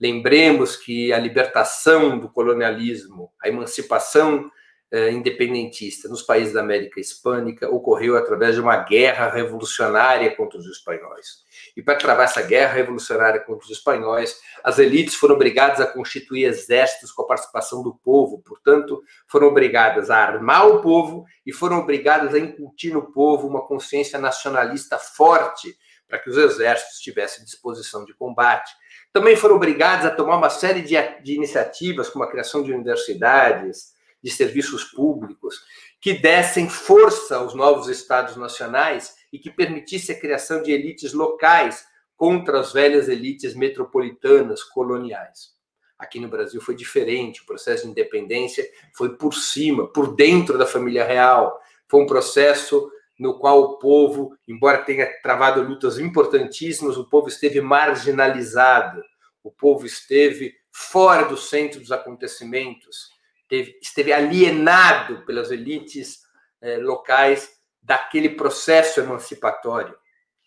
Lembremos 0.00 0.76
que 0.76 1.12
a 1.12 1.18
libertação 1.18 2.18
do 2.18 2.28
colonialismo, 2.28 3.32
a 3.42 3.48
emancipação 3.48 4.50
eh, 4.90 5.10
independentista 5.10 6.08
nos 6.08 6.22
países 6.22 6.52
da 6.52 6.60
América 6.60 7.00
Hispânica 7.00 7.68
ocorreu 7.68 8.16
através 8.16 8.54
de 8.54 8.60
uma 8.60 8.76
guerra 8.76 9.30
revolucionária 9.30 10.34
contra 10.36 10.58
os 10.58 10.66
espanhóis. 10.66 11.43
E 11.76 11.82
para 11.82 11.96
travar 11.96 12.24
essa 12.24 12.42
guerra 12.42 12.74
revolucionária 12.74 13.40
contra 13.40 13.64
os 13.64 13.70
espanhóis, 13.70 14.38
as 14.62 14.78
elites 14.78 15.14
foram 15.14 15.34
obrigadas 15.34 15.80
a 15.80 15.86
constituir 15.86 16.44
exércitos 16.44 17.10
com 17.10 17.22
a 17.22 17.26
participação 17.26 17.82
do 17.82 17.94
povo, 17.94 18.40
portanto, 18.42 19.02
foram 19.26 19.48
obrigadas 19.48 20.08
a 20.08 20.18
armar 20.18 20.68
o 20.68 20.80
povo 20.80 21.24
e 21.44 21.52
foram 21.52 21.78
obrigadas 21.78 22.32
a 22.32 22.38
incutir 22.38 22.92
no 22.92 23.12
povo 23.12 23.48
uma 23.48 23.66
consciência 23.66 24.18
nacionalista 24.18 24.98
forte 24.98 25.76
para 26.06 26.18
que 26.18 26.30
os 26.30 26.36
exércitos 26.36 27.00
tivessem 27.00 27.44
disposição 27.44 28.04
de 28.04 28.14
combate. 28.14 28.72
Também 29.12 29.36
foram 29.36 29.56
obrigadas 29.56 30.06
a 30.06 30.10
tomar 30.10 30.36
uma 30.36 30.50
série 30.50 30.82
de, 30.82 30.94
de 31.22 31.34
iniciativas, 31.34 32.08
como 32.08 32.24
a 32.24 32.30
criação 32.30 32.62
de 32.62 32.72
universidades, 32.72 33.94
de 34.22 34.30
serviços 34.30 34.84
públicos, 34.84 35.60
que 36.00 36.14
dessem 36.14 36.68
força 36.68 37.36
aos 37.36 37.54
novos 37.54 37.88
estados 37.88 38.36
nacionais 38.36 39.16
e 39.34 39.38
que 39.40 39.50
permitisse 39.50 40.12
a 40.12 40.20
criação 40.20 40.62
de 40.62 40.70
elites 40.70 41.12
locais 41.12 41.84
contra 42.16 42.60
as 42.60 42.72
velhas 42.72 43.08
elites 43.08 43.52
metropolitanas 43.56 44.62
coloniais. 44.62 45.52
Aqui 45.98 46.20
no 46.20 46.28
Brasil 46.28 46.60
foi 46.60 46.76
diferente, 46.76 47.42
o 47.42 47.46
processo 47.46 47.82
de 47.82 47.90
independência 47.90 48.64
foi 48.96 49.16
por 49.16 49.34
cima, 49.34 49.88
por 49.88 50.14
dentro 50.14 50.56
da 50.56 50.64
família 50.64 51.04
real. 51.04 51.60
Foi 51.88 52.00
um 52.00 52.06
processo 52.06 52.88
no 53.18 53.36
qual 53.40 53.60
o 53.60 53.78
povo, 53.78 54.36
embora 54.46 54.84
tenha 54.84 55.10
travado 55.20 55.60
lutas 55.62 55.98
importantíssimas, 55.98 56.96
o 56.96 57.08
povo 57.08 57.26
esteve 57.26 57.60
marginalizado, 57.60 59.02
o 59.42 59.50
povo 59.50 59.84
esteve 59.84 60.54
fora 60.70 61.24
do 61.24 61.36
centro 61.36 61.80
dos 61.80 61.90
acontecimentos 61.90 63.12
esteve, 63.80 64.12
alienado 64.12 65.24
pelas 65.24 65.50
elites 65.50 66.22
eh, 66.60 66.78
locais 66.78 67.48
daquele 67.84 68.30
processo 68.30 68.98
emancipatório. 68.98 69.94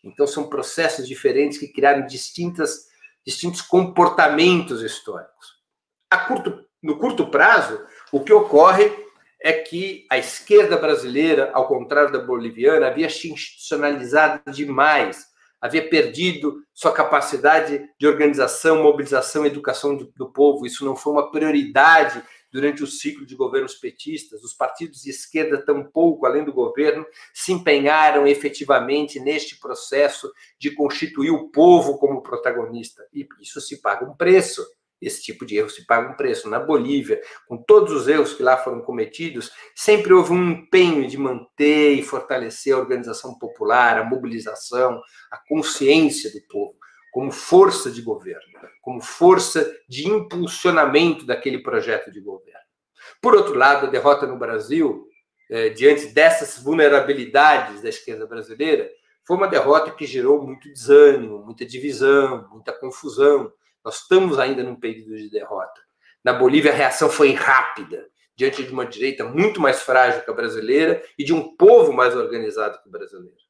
Então, 0.04 0.26
são 0.26 0.50
processos 0.50 1.08
diferentes 1.08 1.58
que 1.58 1.68
criaram 1.68 2.06
distintas, 2.06 2.88
distintos 3.26 3.62
comportamentos 3.62 4.82
históricos. 4.82 5.58
Curto, 6.28 6.66
no 6.82 6.98
curto 6.98 7.28
prazo, 7.30 7.80
o 8.12 8.22
que 8.22 8.34
ocorre 8.34 8.92
é 9.40 9.54
que 9.54 10.06
a 10.10 10.18
esquerda 10.18 10.78
brasileira, 10.78 11.52
ao 11.54 11.68
contrário 11.68 12.12
da 12.12 12.20
boliviana, 12.20 12.88
havia 12.88 13.10
se 13.10 13.32
institucionalizado 13.32 14.52
demais, 14.52 15.28
havia 15.62 15.88
perdido 15.88 16.64
sua 16.74 16.92
capacidade 16.92 17.88
de 18.00 18.08
organização, 18.08 18.82
mobilização 18.82 19.46
educação 19.46 19.96
do, 19.96 20.12
do 20.16 20.32
povo. 20.32 20.66
Isso 20.66 20.84
não 20.86 20.96
foi 20.96 21.14
uma 21.14 21.32
prioridade 21.32 22.24
durante 22.52 22.84
o 22.84 22.88
ciclo 22.88 23.26
de 23.26 23.36
governos 23.36 23.76
petistas, 23.76 24.44
os 24.44 24.54
partidos 24.54 25.02
de 25.02 25.10
esquerda, 25.10 25.64
tampouco, 25.64 26.26
além 26.26 26.44
do 26.44 26.54
governo, 26.54 27.06
se 27.34 27.52
empenharam 27.52 28.26
efetivamente 28.28 29.20
neste 29.20 29.60
processo 29.60 30.32
de 30.60 30.72
constituir 30.72 31.32
o 31.32 31.50
povo 31.50 31.98
como 31.98 32.24
protagonista. 32.24 33.06
E 33.14 33.28
isso 33.42 33.60
se 33.62 33.82
paga 33.82 34.10
um 34.10 34.16
preço. 34.16 34.66
Esse 35.00 35.22
tipo 35.22 35.46
de 35.46 35.56
erro 35.58 35.70
se 35.70 35.86
paga 35.86 36.12
um 36.12 36.16
preço. 36.16 36.50
Na 36.50 36.60
Bolívia, 36.60 37.22
com 37.48 37.58
todos 37.58 37.94
os 37.94 38.08
erros 38.08 38.34
que 38.34 38.42
lá 38.42 38.58
foram 38.58 38.82
cometidos, 38.82 39.52
sempre 39.76 40.12
houve 40.12 40.34
um 40.34 40.52
empenho 40.52 41.08
de 41.08 41.18
manter 41.18 41.94
e 41.94 42.02
fortalecer 42.02 42.74
a 42.74 42.80
organização 42.80 43.38
popular, 43.38 44.00
a 44.00 44.04
mobilização, 44.04 45.00
a 45.32 45.38
consciência 45.48 46.32
do 46.32 46.42
povo 46.48 46.76
como 47.12 47.32
força 47.32 47.90
de 47.90 48.02
governo, 48.02 48.42
como 48.82 49.02
força 49.02 49.70
de 49.88 50.08
impulsionamento 50.08 51.26
daquele 51.26 51.60
projeto 51.60 52.12
de 52.12 52.20
governo. 52.20 52.60
Por 53.22 53.36
outro 53.36 53.56
lado, 53.56 53.88
a 53.88 53.90
derrota 53.90 54.28
no 54.28 54.38
Brasil, 54.38 55.08
eh, 55.50 55.70
diante 55.70 56.08
dessas 56.08 56.62
vulnerabilidades 56.62 57.82
da 57.82 57.90
esquerda 57.90 58.26
brasileira, 58.28 58.90
foi 59.26 59.36
uma 59.36 59.48
derrota 59.48 59.92
que 59.92 60.06
gerou 60.06 60.42
muito 60.42 60.70
desânimo, 60.70 61.44
muita 61.44 61.66
divisão, 61.66 62.48
muita 62.52 62.72
confusão. 62.72 63.52
Nós 63.84 64.02
estamos 64.02 64.40
ainda 64.40 64.64
num 64.64 64.76
período 64.76 65.18
de 65.18 65.30
derrota. 65.30 65.82
Na 66.24 66.34
Bolívia, 66.34 66.72
a 66.72 66.76
reação 66.76 67.10
foi 67.10 67.34
rápida, 67.34 68.08
diante 68.36 68.64
de 68.64 68.72
uma 68.72 68.86
direita 68.86 69.26
muito 69.26 69.60
mais 69.60 69.82
frágil 69.82 70.22
que 70.22 70.30
a 70.30 70.34
brasileira 70.34 71.04
e 71.18 71.24
de 71.24 71.34
um 71.34 71.56
povo 71.56 71.92
mais 71.92 72.16
organizado 72.16 72.80
que 72.82 72.88
o 72.88 72.92
brasileiro 72.92 73.47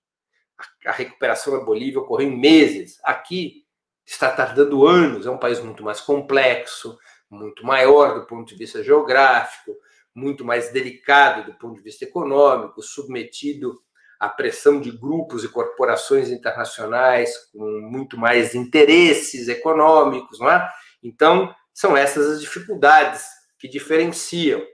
a 0.85 0.91
recuperação 0.91 1.57
da 1.57 1.63
Bolívia 1.63 1.99
ocorreu 1.99 2.27
em 2.27 2.39
meses. 2.39 2.99
Aqui 3.03 3.65
está 4.05 4.31
tardando 4.31 4.87
anos, 4.87 5.25
é 5.25 5.29
um 5.29 5.37
país 5.37 5.59
muito 5.59 5.83
mais 5.83 5.99
complexo, 5.99 6.97
muito 7.29 7.65
maior 7.65 8.19
do 8.19 8.25
ponto 8.25 8.47
de 8.47 8.55
vista 8.55 8.83
geográfico, 8.83 9.75
muito 10.15 10.45
mais 10.45 10.71
delicado 10.71 11.45
do 11.45 11.57
ponto 11.57 11.75
de 11.75 11.83
vista 11.83 12.05
econômico, 12.05 12.81
submetido 12.81 13.79
à 14.19 14.27
pressão 14.29 14.79
de 14.79 14.91
grupos 14.91 15.43
e 15.43 15.49
corporações 15.49 16.29
internacionais 16.29 17.35
com 17.51 17.81
muito 17.81 18.17
mais 18.17 18.55
interesses 18.55 19.47
econômicos, 19.47 20.39
não 20.39 20.49
é? 20.49 20.67
Então, 21.03 21.53
são 21.73 21.95
essas 21.95 22.25
as 22.27 22.41
dificuldades 22.41 23.25
que 23.59 23.67
diferenciam. 23.67 24.65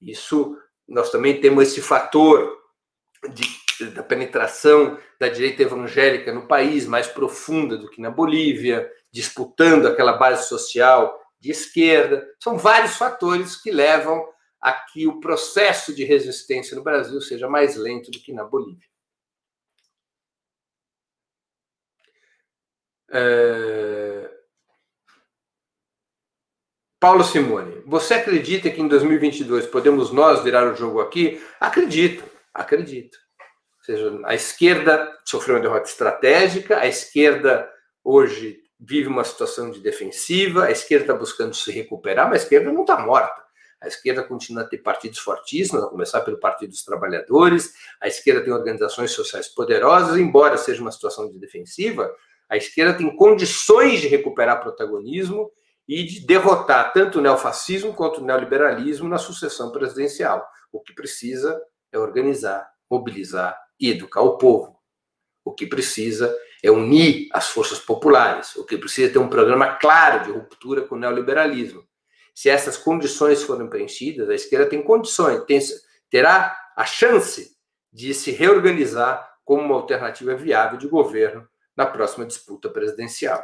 Isso 0.00 0.56
nós 0.86 1.10
também 1.10 1.40
temos 1.40 1.68
esse 1.68 1.80
fator 1.80 2.54
de 3.32 3.65
da 3.84 4.02
penetração 4.02 4.98
da 5.18 5.28
direita 5.28 5.62
evangélica 5.62 6.32
no 6.32 6.46
país 6.46 6.86
mais 6.86 7.06
profunda 7.06 7.76
do 7.76 7.90
que 7.90 8.00
na 8.00 8.10
Bolívia, 8.10 8.90
disputando 9.10 9.86
aquela 9.86 10.14
base 10.14 10.48
social 10.48 11.20
de 11.38 11.50
esquerda. 11.50 12.26
São 12.42 12.56
vários 12.56 12.96
fatores 12.96 13.56
que 13.56 13.70
levam 13.70 14.26
a 14.60 14.72
que 14.72 15.06
o 15.06 15.20
processo 15.20 15.94
de 15.94 16.04
resistência 16.04 16.76
no 16.76 16.82
Brasil 16.82 17.20
seja 17.20 17.48
mais 17.48 17.76
lento 17.76 18.10
do 18.10 18.18
que 18.18 18.32
na 18.32 18.44
Bolívia. 18.44 18.88
É... 23.10 24.30
Paulo 26.98 27.22
Simone, 27.22 27.82
você 27.86 28.14
acredita 28.14 28.70
que 28.70 28.80
em 28.80 28.88
2022 28.88 29.66
podemos 29.66 30.10
nós 30.10 30.42
virar 30.42 30.66
o 30.72 30.74
jogo 30.74 31.00
aqui? 31.00 31.40
Acredito, 31.60 32.24
acredito 32.52 33.25
seja, 33.86 34.20
a 34.24 34.34
esquerda 34.34 35.16
sofreu 35.24 35.56
uma 35.56 35.62
derrota 35.62 35.88
estratégica, 35.88 36.78
a 36.78 36.86
esquerda 36.86 37.70
hoje 38.02 38.60
vive 38.78 39.08
uma 39.08 39.24
situação 39.24 39.70
de 39.70 39.80
defensiva, 39.80 40.64
a 40.64 40.70
esquerda 40.70 41.04
está 41.04 41.14
buscando 41.14 41.54
se 41.54 41.70
recuperar, 41.70 42.28
mas 42.28 42.40
a 42.40 42.44
esquerda 42.44 42.72
não 42.72 42.82
está 42.82 42.98
morta. 42.98 43.44
A 43.80 43.88
esquerda 43.88 44.22
continua 44.22 44.62
a 44.62 44.66
ter 44.66 44.78
partidos 44.78 45.18
fortíssimos, 45.18 45.84
a 45.84 45.88
começar 45.88 46.20
pelo 46.22 46.40
Partido 46.40 46.70
dos 46.70 46.82
Trabalhadores. 46.82 47.72
A 48.00 48.08
esquerda 48.08 48.42
tem 48.42 48.52
organizações 48.52 49.10
sociais 49.12 49.48
poderosas, 49.48 50.16
embora 50.16 50.56
seja 50.56 50.80
uma 50.80 50.90
situação 50.90 51.30
de 51.30 51.38
defensiva, 51.38 52.10
a 52.48 52.56
esquerda 52.56 52.94
tem 52.94 53.14
condições 53.16 54.00
de 54.00 54.08
recuperar 54.08 54.62
protagonismo 54.62 55.50
e 55.88 56.04
de 56.04 56.26
derrotar 56.26 56.92
tanto 56.92 57.18
o 57.18 57.22
neofascismo 57.22 57.94
quanto 57.94 58.20
o 58.20 58.24
neoliberalismo 58.24 59.08
na 59.08 59.18
sucessão 59.18 59.70
presidencial. 59.70 60.46
O 60.72 60.80
que 60.80 60.94
precisa 60.94 61.60
é 61.92 61.98
organizar, 61.98 62.68
mobilizar 62.90 63.58
e 63.78 63.90
educar 63.90 64.22
o 64.22 64.38
povo. 64.38 64.76
O 65.44 65.52
que 65.52 65.66
precisa 65.66 66.34
é 66.62 66.70
unir 66.70 67.28
as 67.32 67.48
forças 67.48 67.78
populares. 67.78 68.56
O 68.56 68.64
que 68.64 68.76
precisa 68.76 69.08
é 69.08 69.12
ter 69.12 69.18
um 69.18 69.28
programa 69.28 69.76
claro 69.76 70.24
de 70.24 70.32
ruptura 70.32 70.82
com 70.82 70.94
o 70.94 70.98
neoliberalismo. 70.98 71.86
Se 72.34 72.50
essas 72.50 72.76
condições 72.76 73.42
forem 73.42 73.68
preenchidas, 73.68 74.28
a 74.28 74.34
esquerda 74.34 74.68
tem 74.68 74.82
condições, 74.82 75.44
tem, 75.44 75.58
terá 76.10 76.56
a 76.76 76.84
chance 76.84 77.56
de 77.92 78.12
se 78.12 78.30
reorganizar 78.30 79.36
como 79.44 79.62
uma 79.62 79.76
alternativa 79.76 80.34
viável 80.34 80.78
de 80.78 80.88
governo 80.88 81.48
na 81.74 81.86
próxima 81.86 82.26
disputa 82.26 82.68
presidencial. 82.68 83.42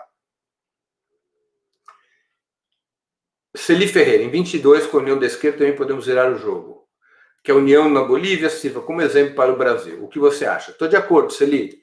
Celi 3.55 3.87
Ferreira, 3.87 4.23
em 4.23 4.31
22, 4.31 4.87
com 4.87 4.99
a 4.99 5.01
União 5.01 5.19
da 5.19 5.27
Esquerda, 5.27 5.59
também 5.59 5.77
podemos 5.77 6.07
virar 6.07 6.31
o 6.33 6.39
jogo. 6.39 6.82
Que 7.43 7.51
a 7.51 7.55
União 7.55 7.89
na 7.89 8.03
Bolívia 8.03 8.49
sirva 8.49 8.81
como 8.81 9.03
exemplo 9.03 9.35
para 9.35 9.53
o 9.53 9.57
Brasil. 9.57 10.05
O 10.05 10.09
que 10.09 10.19
você 10.19 10.47
acha? 10.47 10.71
Estou 10.71 10.89
de 10.89 10.97
acordo, 10.97 11.33
Celi. 11.33 11.83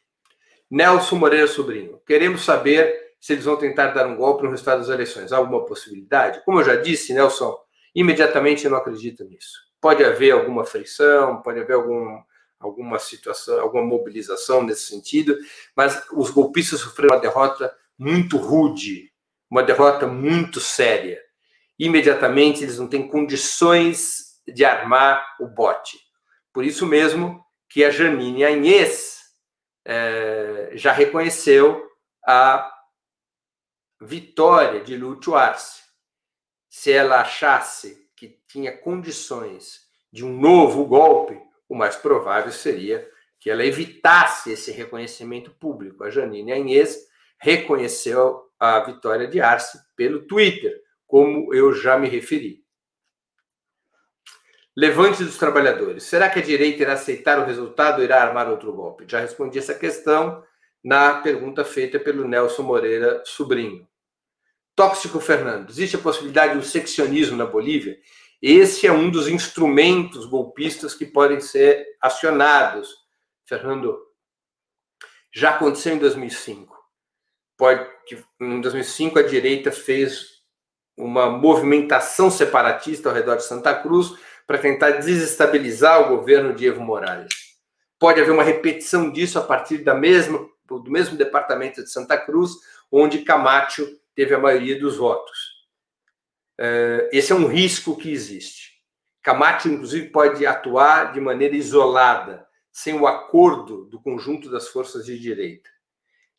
Nelson 0.69 1.15
Moreira 1.15 1.48
Sobrinho, 1.48 2.00
queremos 2.06 2.45
saber 2.45 3.10
se 3.19 3.34
eles 3.34 3.45
vão 3.45 3.58
tentar 3.58 3.88
dar 3.88 4.08
um 4.08 4.15
golpe 4.15 4.43
no 4.43 4.52
resultado 4.52 4.80
das 4.80 4.89
eleições. 4.89 5.34
Há 5.34 5.38
alguma 5.38 5.65
possibilidade? 5.65 6.41
Como 6.45 6.60
eu 6.60 6.63
já 6.63 6.76
disse, 6.76 7.13
Nelson, 7.13 7.58
imediatamente 7.93 8.65
eu 8.65 8.72
não 8.72 8.78
acredito 8.78 9.24
nisso. 9.26 9.58
Pode 9.82 10.04
haver 10.04 10.32
alguma 10.32 10.63
frição, 10.63 11.41
pode 11.41 11.60
haver 11.60 11.74
algum, 11.74 12.22
alguma 12.60 13.00
situação, 13.00 13.60
alguma 13.60 13.84
mobilização 13.84 14.63
nesse 14.63 14.84
sentido, 14.84 15.38
mas 15.76 16.04
os 16.13 16.30
golpistas 16.30 16.82
sofreram 16.82 17.15
uma 17.15 17.22
derrota 17.22 17.74
muito 17.98 18.38
rude, 18.38 19.12
uma 19.50 19.63
derrota 19.63 20.06
muito 20.06 20.60
séria. 20.60 21.19
Imediatamente 21.78 22.63
eles 22.63 22.78
não 22.78 22.88
têm 22.88 23.08
condições 23.08 24.29
de 24.54 24.66
armar 24.66 25.36
o 25.40 25.48
bote. 25.48 25.98
Por 26.54 26.64
isso 26.64 26.86
mesmo 26.86 27.44
que 27.70 27.84
a 27.84 27.90
Janine 27.90 28.44
Anhes 28.44 29.20
é, 29.86 30.72
já 30.74 30.92
reconheceu 30.92 31.88
a 32.26 32.72
vitória 34.02 34.82
de 34.82 34.96
Lúcio 34.96 35.36
Arce. 35.36 35.82
Se 36.70 36.92
ela 36.92 37.22
achasse 37.22 38.10
que 38.16 38.40
tinha 38.48 38.76
condições 38.76 39.88
de 40.12 40.26
um 40.26 40.40
novo 40.40 40.86
golpe, 40.86 41.40
o 41.68 41.76
mais 41.76 41.96
provável 41.96 42.52
seria 42.52 43.08
que 43.40 43.50
ela 43.50 43.66
evitasse 43.66 44.52
esse 44.52 44.72
reconhecimento 44.72 45.52
público. 45.52 46.04
A 46.04 46.10
Janine 46.10 46.52
Anhes 46.52 47.08
reconheceu 47.40 48.50
a 48.60 48.80
vitória 48.82 49.28
de 49.28 49.40
Arce 49.40 49.80
pelo 49.96 50.28
Twitter, 50.28 50.82
como 51.08 51.54
eu 51.54 51.74
já 51.74 51.98
me 51.98 52.10
referi. 52.10 52.64
Levante 54.80 55.26
dos 55.26 55.38
trabalhadores. 55.38 56.04
Será 56.04 56.30
que 56.30 56.39
a 56.39 56.42
direita 56.42 56.84
irá 56.84 56.94
aceitar 56.94 57.38
o 57.38 57.46
resultado 57.46 57.98
ou 57.98 58.04
irá 58.06 58.24
armar 58.24 58.50
outro 58.50 58.72
golpe? 58.72 59.04
Já 59.06 59.20
respondi 59.20 59.60
essa 59.60 59.74
questão 59.74 60.42
na 60.82 61.20
pergunta 61.20 61.65
feita 61.65 62.00
pelo 62.00 62.26
Nelson 62.26 62.63
Moreira 62.63 63.22
Sobrinho. 63.26 63.86
Tóxico 64.74 65.20
Fernando. 65.20 65.70
Existe 65.70 65.98
a 65.98 66.00
possibilidade 66.00 66.54
de 66.54 66.60
um 66.60 66.63
seccionismo 66.63 67.36
na 67.36 67.46
Bolívia? 67.46 68.00
Esse 68.42 68.88
é 68.88 68.92
um 68.94 69.12
dos 69.12 69.28
instrumentos 69.28 70.26
golpistas 70.26 70.94
que 70.94 71.06
podem 71.06 71.42
ser 71.42 71.86
acionados. 72.00 72.96
Fernando, 73.46 74.00
já 75.30 75.50
aconteceu 75.50 75.94
em 75.94 76.00
2005. 76.00 76.74
Pode, 77.58 77.86
em 78.39 78.62
2005 78.62 79.20
a 79.20 79.24
direita 79.24 79.74
fez 79.74 80.39
uma 80.96 81.30
movimentação 81.30 82.32
separatista 82.32 83.10
ao 83.10 83.15
redor 83.15 83.36
de 83.36 83.44
Santa 83.44 83.76
Cruz 83.76 84.18
para 84.50 84.58
tentar 84.58 84.90
desestabilizar 84.94 86.02
o 86.02 86.18
governo 86.18 86.56
de 86.56 86.66
Evo 86.66 86.82
Morales. 86.82 87.32
Pode 88.00 88.20
haver 88.20 88.32
uma 88.32 88.42
repetição 88.42 89.12
disso 89.12 89.38
a 89.38 89.44
partir 89.44 89.84
da 89.84 89.94
mesma, 89.94 90.44
do 90.66 90.90
mesmo 90.90 91.16
departamento 91.16 91.84
de 91.84 91.92
Santa 91.92 92.18
Cruz, 92.18 92.54
onde 92.92 93.20
Camacho 93.20 93.88
teve 94.16 94.34
a 94.34 94.40
maioria 94.40 94.80
dos 94.80 94.98
votos. 94.98 95.38
É, 96.58 97.12
esse 97.14 97.32
é 97.32 97.36
um 97.36 97.46
risco 97.46 97.96
que 97.96 98.12
existe. 98.12 98.72
Camacho, 99.22 99.70
inclusive, 99.70 100.10
pode 100.10 100.44
atuar 100.48 101.14
de 101.14 101.22
maneira 101.22 101.56
isolada, 101.56 102.44
sem 102.72 103.00
o 103.00 103.06
acordo 103.06 103.86
do 103.86 104.02
conjunto 104.02 104.50
das 104.50 104.68
forças 104.68 105.06
de 105.06 105.20
direita. 105.20 105.70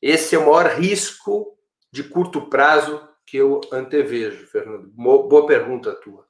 Esse 0.02 0.34
é 0.34 0.38
o 0.40 0.46
maior 0.46 0.66
risco 0.66 1.56
de 1.92 2.02
curto 2.02 2.48
prazo 2.48 3.08
que 3.24 3.36
eu 3.36 3.60
antevejo, 3.72 4.48
Fernando. 4.48 4.88
Boa 4.96 5.46
pergunta 5.46 5.94
tua. 5.94 6.28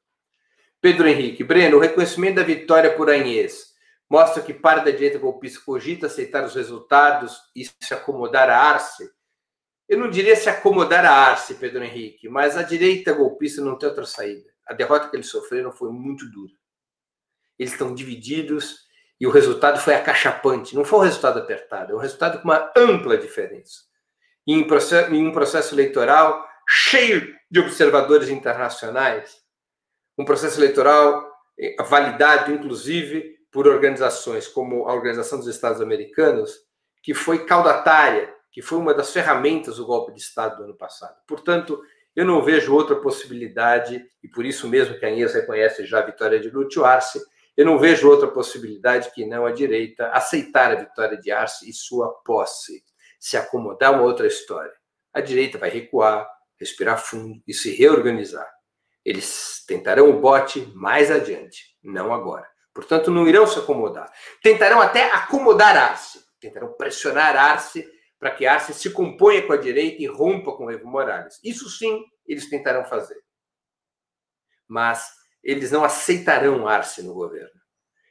Pedro 0.80 1.06
Henrique. 1.06 1.44
Breno, 1.44 1.76
o 1.76 1.80
reconhecimento 1.80 2.36
da 2.36 2.42
vitória 2.42 2.94
por 2.94 3.10
Anhês 3.10 3.74
mostra 4.08 4.42
que 4.42 4.54
parte 4.54 4.86
da 4.86 4.90
direita 4.90 5.18
golpista 5.18 5.60
cogita 5.64 6.06
aceitar 6.06 6.44
os 6.44 6.54
resultados 6.54 7.38
e 7.54 7.64
se 7.64 7.94
acomodar 7.94 8.48
a 8.48 8.56
Arce? 8.56 9.10
Eu 9.88 9.98
não 9.98 10.08
diria 10.08 10.34
se 10.36 10.48
acomodar 10.48 11.04
a 11.04 11.12
Arce, 11.12 11.54
Pedro 11.56 11.84
Henrique, 11.84 12.28
mas 12.28 12.56
a 12.56 12.62
direita 12.62 13.12
golpista 13.12 13.60
não 13.60 13.76
tem 13.76 13.88
outra 13.88 14.06
saída. 14.06 14.48
A 14.66 14.72
derrota 14.72 15.08
que 15.08 15.16
eles 15.16 15.28
sofreram 15.28 15.72
foi 15.72 15.90
muito 15.90 16.30
dura. 16.30 16.52
Eles 17.58 17.72
estão 17.72 17.94
divididos 17.94 18.88
e 19.20 19.26
o 19.26 19.30
resultado 19.30 19.78
foi 19.80 19.94
acachapante. 19.94 20.74
Não 20.74 20.84
foi 20.84 21.00
um 21.00 21.02
resultado 21.02 21.40
apertado, 21.40 21.92
é 21.92 21.94
um 21.94 21.98
resultado 21.98 22.38
com 22.38 22.44
uma 22.44 22.72
ampla 22.74 23.18
diferença. 23.18 23.80
Em, 24.46 24.66
processo, 24.66 25.12
em 25.12 25.26
um 25.26 25.32
processo 25.32 25.74
eleitoral 25.74 26.48
cheio 26.66 27.36
de 27.50 27.60
observadores 27.60 28.28
internacionais, 28.28 29.39
um 30.20 30.24
processo 30.24 30.60
eleitoral 30.60 31.26
eh, 31.58 31.74
validado, 31.82 32.52
inclusive, 32.52 33.38
por 33.50 33.66
organizações 33.66 34.46
como 34.46 34.86
a 34.86 34.92
Organização 34.92 35.38
dos 35.38 35.48
Estados 35.48 35.80
Americanos, 35.80 36.54
que 37.02 37.14
foi 37.14 37.46
caudatária, 37.46 38.32
que 38.52 38.60
foi 38.60 38.78
uma 38.78 38.92
das 38.92 39.12
ferramentas 39.12 39.76
do 39.76 39.86
golpe 39.86 40.12
de 40.12 40.20
Estado 40.20 40.58
do 40.58 40.64
ano 40.64 40.76
passado. 40.76 41.16
Portanto, 41.26 41.80
eu 42.14 42.26
não 42.26 42.42
vejo 42.42 42.74
outra 42.74 42.96
possibilidade, 42.96 44.04
e 44.22 44.28
por 44.28 44.44
isso 44.44 44.68
mesmo 44.68 44.98
que 44.98 45.06
a 45.06 45.10
Inês 45.10 45.32
reconhece 45.32 45.86
já 45.86 46.00
a 46.00 46.06
vitória 46.06 46.38
de 46.38 46.50
Lúcio 46.50 46.84
Arce, 46.84 47.18
eu 47.56 47.64
não 47.64 47.78
vejo 47.78 48.08
outra 48.08 48.28
possibilidade 48.28 49.10
que 49.14 49.24
não 49.24 49.46
a 49.46 49.52
direita 49.52 50.08
aceitar 50.08 50.70
a 50.70 50.76
vitória 50.76 51.16
de 51.16 51.30
Arce 51.30 51.68
e 51.68 51.72
sua 51.72 52.10
posse, 52.24 52.84
se 53.18 53.38
acomodar 53.38 53.94
uma 53.94 54.02
outra 54.02 54.26
história. 54.26 54.72
A 55.14 55.20
direita 55.20 55.56
vai 55.56 55.70
recuar, 55.70 56.28
respirar 56.58 56.98
fundo 56.98 57.42
e 57.46 57.54
se 57.54 57.74
reorganizar. 57.74 58.59
Eles 59.04 59.64
tentarão 59.66 60.10
o 60.10 60.20
bote 60.20 60.60
mais 60.74 61.10
adiante, 61.10 61.76
não 61.82 62.12
agora. 62.12 62.46
Portanto, 62.74 63.10
não 63.10 63.26
irão 63.26 63.46
se 63.46 63.58
acomodar. 63.58 64.10
Tentarão 64.42 64.80
até 64.80 65.10
acomodar 65.12 65.76
Arce, 65.76 66.20
tentarão 66.40 66.72
pressionar 66.74 67.36
Arce 67.36 67.86
para 68.18 68.30
que 68.30 68.46
Arce 68.46 68.74
se 68.74 68.90
componha 68.90 69.46
com 69.46 69.52
a 69.52 69.56
direita 69.56 70.02
e 70.02 70.06
rompa 70.06 70.52
com 70.52 70.70
Evo 70.70 70.86
Morales. 70.86 71.40
Isso 71.42 71.68
sim, 71.70 72.04
eles 72.26 72.48
tentarão 72.48 72.84
fazer. 72.84 73.18
Mas 74.68 75.10
eles 75.42 75.70
não 75.70 75.82
aceitarão 75.82 76.68
Arce 76.68 77.02
no 77.02 77.14
governo. 77.14 77.60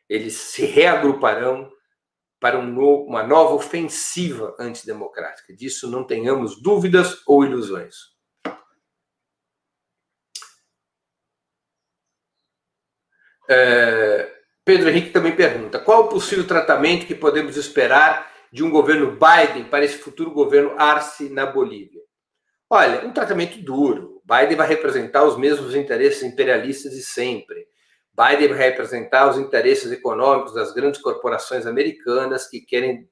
Eles 0.10 0.34
se 0.36 0.65
reagruparão 0.65 1.71
para 2.39 2.58
um 2.58 2.65
novo, 2.65 3.04
uma 3.04 3.21
nova 3.21 3.54
ofensiva 3.54 4.56
antidemocrática. 4.60 5.54
Disso 5.56 5.89
não 5.89 6.06
tenhamos 6.06 6.62
dúvidas 6.62 7.21
ou 7.28 7.45
ilusões. 7.45 7.95
É, 13.50 14.32
Pedro 14.64 14.90
Henrique 14.90 15.10
também 15.10 15.36
pergunta: 15.36 15.80
qual 15.80 16.04
o 16.04 16.08
possível 16.10 16.46
tratamento 16.46 17.08
que 17.08 17.15
podemos 17.15 17.58
esperar 17.58 18.32
de 18.52 18.63
um 18.63 18.69
governo 18.69 19.12
Biden 19.12 19.63
para 19.65 19.84
esse 19.84 19.98
futuro 19.98 20.32
governo 20.32 20.76
Arce 20.78 21.30
na 21.30 21.46
Bolívia? 21.46 22.02
Olha, 22.69 23.06
um 23.06 23.12
tratamento 23.12 23.60
duro. 23.60 24.21
Biden 24.23 24.56
vai 24.56 24.67
representar 24.67 25.23
os 25.23 25.36
mesmos 25.38 25.73
interesses 25.73 26.21
imperialistas 26.21 26.92
de 26.92 27.02
sempre. 27.02 27.67
Biden 28.13 28.50
vai 28.50 28.69
representar 28.69 29.28
os 29.28 29.38
interesses 29.40 29.92
econômicos 29.92 30.54
das 30.54 30.71
grandes 30.71 31.02
corporações 31.02 31.65
americanas 31.65 32.48
que 32.48 32.62
querem 32.62 33.10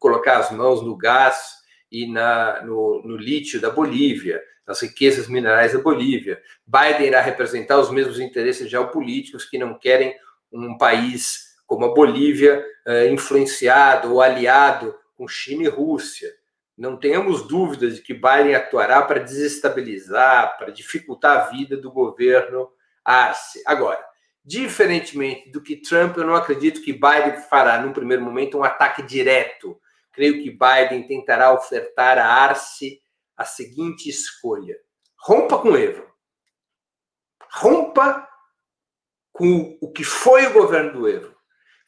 colocar 0.00 0.38
as 0.38 0.50
mãos 0.50 0.80
no 0.80 0.96
gás 0.96 1.63
e 1.94 2.06
na, 2.06 2.62
no, 2.62 3.02
no 3.04 3.16
lítio 3.16 3.60
da 3.60 3.70
Bolívia 3.70 4.42
das 4.66 4.80
riquezas 4.80 5.28
minerais 5.28 5.72
da 5.72 5.78
Bolívia. 5.78 6.40
Biden 6.66 7.08
irá 7.08 7.20
representar 7.20 7.78
os 7.78 7.90
mesmos 7.90 8.18
interesses 8.18 8.70
geopolíticos 8.70 9.44
que 9.44 9.58
não 9.58 9.78
querem 9.78 10.14
um 10.50 10.76
país 10.78 11.54
como 11.66 11.84
a 11.84 11.94
Bolívia 11.94 12.64
eh, 12.86 13.10
influenciado 13.10 14.12
ou 14.12 14.22
aliado 14.22 14.94
com 15.16 15.28
China 15.28 15.64
e 15.64 15.68
Rússia. 15.68 16.30
Não 16.76 16.96
tenhamos 16.96 17.46
dúvidas 17.46 17.96
de 17.96 18.02
que 18.02 18.14
Biden 18.14 18.54
atuará 18.54 19.02
para 19.02 19.20
desestabilizar, 19.20 20.56
para 20.58 20.72
dificultar 20.72 21.36
a 21.36 21.50
vida 21.50 21.76
do 21.76 21.92
governo 21.92 22.68
Arce. 23.04 23.62
Agora, 23.66 24.02
diferentemente 24.44 25.50
do 25.50 25.60
que 25.60 25.76
Trump, 25.76 26.16
eu 26.16 26.26
não 26.26 26.34
acredito 26.34 26.82
que 26.82 26.92
Biden 26.92 27.36
fará, 27.48 27.80
num 27.80 27.92
primeiro 27.92 28.22
momento, 28.22 28.58
um 28.58 28.64
ataque 28.64 29.02
direto. 29.02 29.78
Creio 30.14 30.42
que 30.42 30.50
Biden 30.50 31.06
tentará 31.06 31.52
ofertar 31.52 32.18
a 32.18 32.26
Arce 32.26 33.00
a 33.36 33.44
seguinte 33.44 34.08
escolha: 34.08 34.76
rompa 35.18 35.58
com 35.58 35.76
Evo. 35.76 36.06
Rompa 37.50 38.28
com 39.32 39.76
o 39.80 39.92
que 39.92 40.04
foi 40.04 40.46
o 40.46 40.52
governo 40.52 40.92
do 40.92 41.08
Evo. 41.08 41.34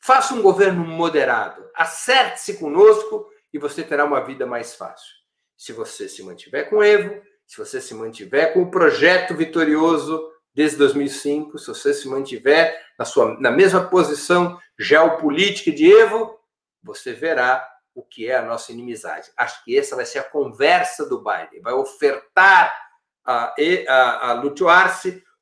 Faça 0.00 0.34
um 0.34 0.42
governo 0.42 0.84
moderado. 0.84 1.68
Acerte-se 1.74 2.58
conosco 2.58 3.28
e 3.52 3.58
você 3.58 3.82
terá 3.82 4.04
uma 4.04 4.20
vida 4.20 4.46
mais 4.46 4.74
fácil. 4.74 5.14
Se 5.56 5.72
você 5.72 6.08
se 6.08 6.22
mantiver 6.22 6.68
com 6.68 6.82
Evo, 6.82 7.22
se 7.46 7.56
você 7.56 7.80
se 7.80 7.94
mantiver 7.94 8.52
com 8.52 8.62
o 8.62 8.70
projeto 8.70 9.34
vitorioso 9.34 10.30
desde 10.52 10.76
2005, 10.78 11.58
se 11.58 11.66
você 11.68 11.94
se 11.94 12.08
mantiver 12.08 12.76
na, 12.98 13.04
sua, 13.04 13.38
na 13.40 13.50
mesma 13.50 13.88
posição 13.88 14.60
geopolítica 14.78 15.70
de 15.70 15.90
Evo, 15.90 16.38
você 16.82 17.12
verá 17.12 17.66
o 17.96 18.02
que 18.02 18.30
é 18.30 18.36
a 18.36 18.42
nossa 18.42 18.70
inimizade. 18.70 19.32
Acho 19.34 19.64
que 19.64 19.76
essa 19.76 19.96
vai 19.96 20.04
ser 20.04 20.18
a 20.18 20.24
conversa 20.24 21.08
do 21.08 21.24
Biden. 21.24 21.62
Vai 21.62 21.72
ofertar 21.72 22.76
a, 23.24 23.54
a, 23.88 24.32
a 24.32 24.42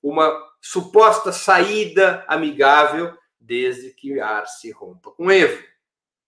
uma 0.01 0.41
suposta 0.63 1.33
saída 1.33 2.25
amigável 2.29 3.13
desde 3.41 3.91
que 3.91 4.21
Arce 4.21 4.71
rompa 4.71 5.11
com 5.11 5.33
Evo. 5.33 5.61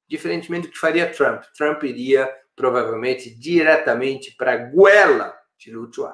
Diferentemente 0.09 0.67
do 0.67 0.73
que 0.73 0.79
faria 0.79 1.13
Trump. 1.13 1.45
Trump 1.57 1.85
iria 1.85 2.29
provavelmente 2.57 3.31
diretamente 3.31 4.35
para 4.37 4.55
a 4.55 4.57
goela 4.57 5.33
de 5.57 5.71
Lúcio. 5.71 6.09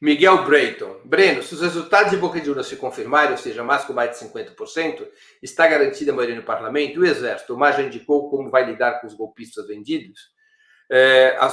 Miguel 0.00 0.44
Brayton. 0.44 1.00
Breno, 1.04 1.42
se 1.42 1.54
os 1.54 1.60
resultados 1.60 2.10
de 2.10 2.16
boca 2.16 2.40
de 2.40 2.48
urna 2.48 2.62
se 2.62 2.76
confirmarem, 2.76 3.32
ou 3.32 3.36
seja, 3.36 3.62
mais 3.62 3.84
com 3.84 3.92
mais 3.92 4.18
de 4.18 4.24
50%, 4.26 5.06
está 5.42 5.66
garantida 5.66 6.10
a 6.10 6.14
maioria 6.14 6.36
no 6.36 6.42
parlamento. 6.42 7.00
O 7.00 7.04
Exército, 7.04 7.54
o 7.54 7.72
já 7.72 7.82
indicou 7.82 8.30
como 8.30 8.50
vai 8.50 8.64
lidar 8.64 9.00
com 9.00 9.06
os 9.06 9.14
golpistas 9.14 9.66
vendidos. 9.66 10.30
É, 10.92 11.36
a, 11.38 11.46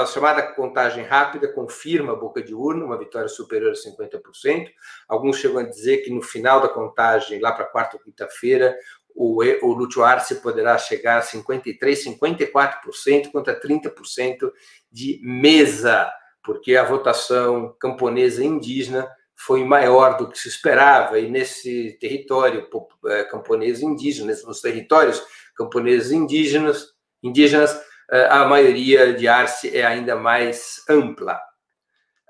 a, 0.00 0.06
chamada 0.06 0.42
contagem 0.42 1.04
rápida 1.04 1.46
confirma 1.46 2.14
a 2.14 2.16
boca 2.16 2.42
de 2.42 2.52
urna, 2.52 2.84
uma 2.84 2.98
vitória 2.98 3.28
superior 3.28 3.70
a 3.70 3.74
50%. 3.74 4.70
Alguns 5.06 5.36
chegam 5.36 5.58
a 5.58 5.62
dizer 5.62 5.98
que 5.98 6.10
no 6.10 6.22
final 6.22 6.60
da 6.60 6.68
contagem, 6.68 7.40
lá 7.40 7.52
para 7.52 7.66
quarta 7.66 7.96
ou 7.96 8.02
quinta-feira, 8.02 8.76
o, 9.14 9.44
o 9.44 9.72
Lúcio 9.72 10.02
Arce 10.02 10.36
poderá 10.36 10.78
chegar 10.78 11.18
a 11.18 11.22
53%, 11.22 12.18
54% 12.18 13.30
contra 13.30 13.60
30% 13.60 14.50
de 14.90 15.20
mesa, 15.22 16.10
porque 16.42 16.76
a 16.76 16.84
votação 16.84 17.74
camponesa 17.78 18.44
indígena 18.44 19.08
foi 19.34 19.64
maior 19.64 20.16
do 20.16 20.28
que 20.28 20.38
se 20.38 20.48
esperava, 20.48 21.18
e 21.18 21.28
nesse 21.28 21.98
território 22.00 22.68
é, 23.06 23.24
camponês 23.24 23.80
indígena, 23.80 24.32
nos 24.44 24.60
territórios 24.60 25.22
camponeses 25.56 26.12
indígenas, 26.12 26.88
indígenas 27.22 27.78
é, 28.10 28.26
a 28.26 28.44
maioria 28.44 29.12
de 29.12 29.26
Arce 29.26 29.76
é 29.76 29.84
ainda 29.84 30.14
mais 30.14 30.84
ampla. 30.88 31.40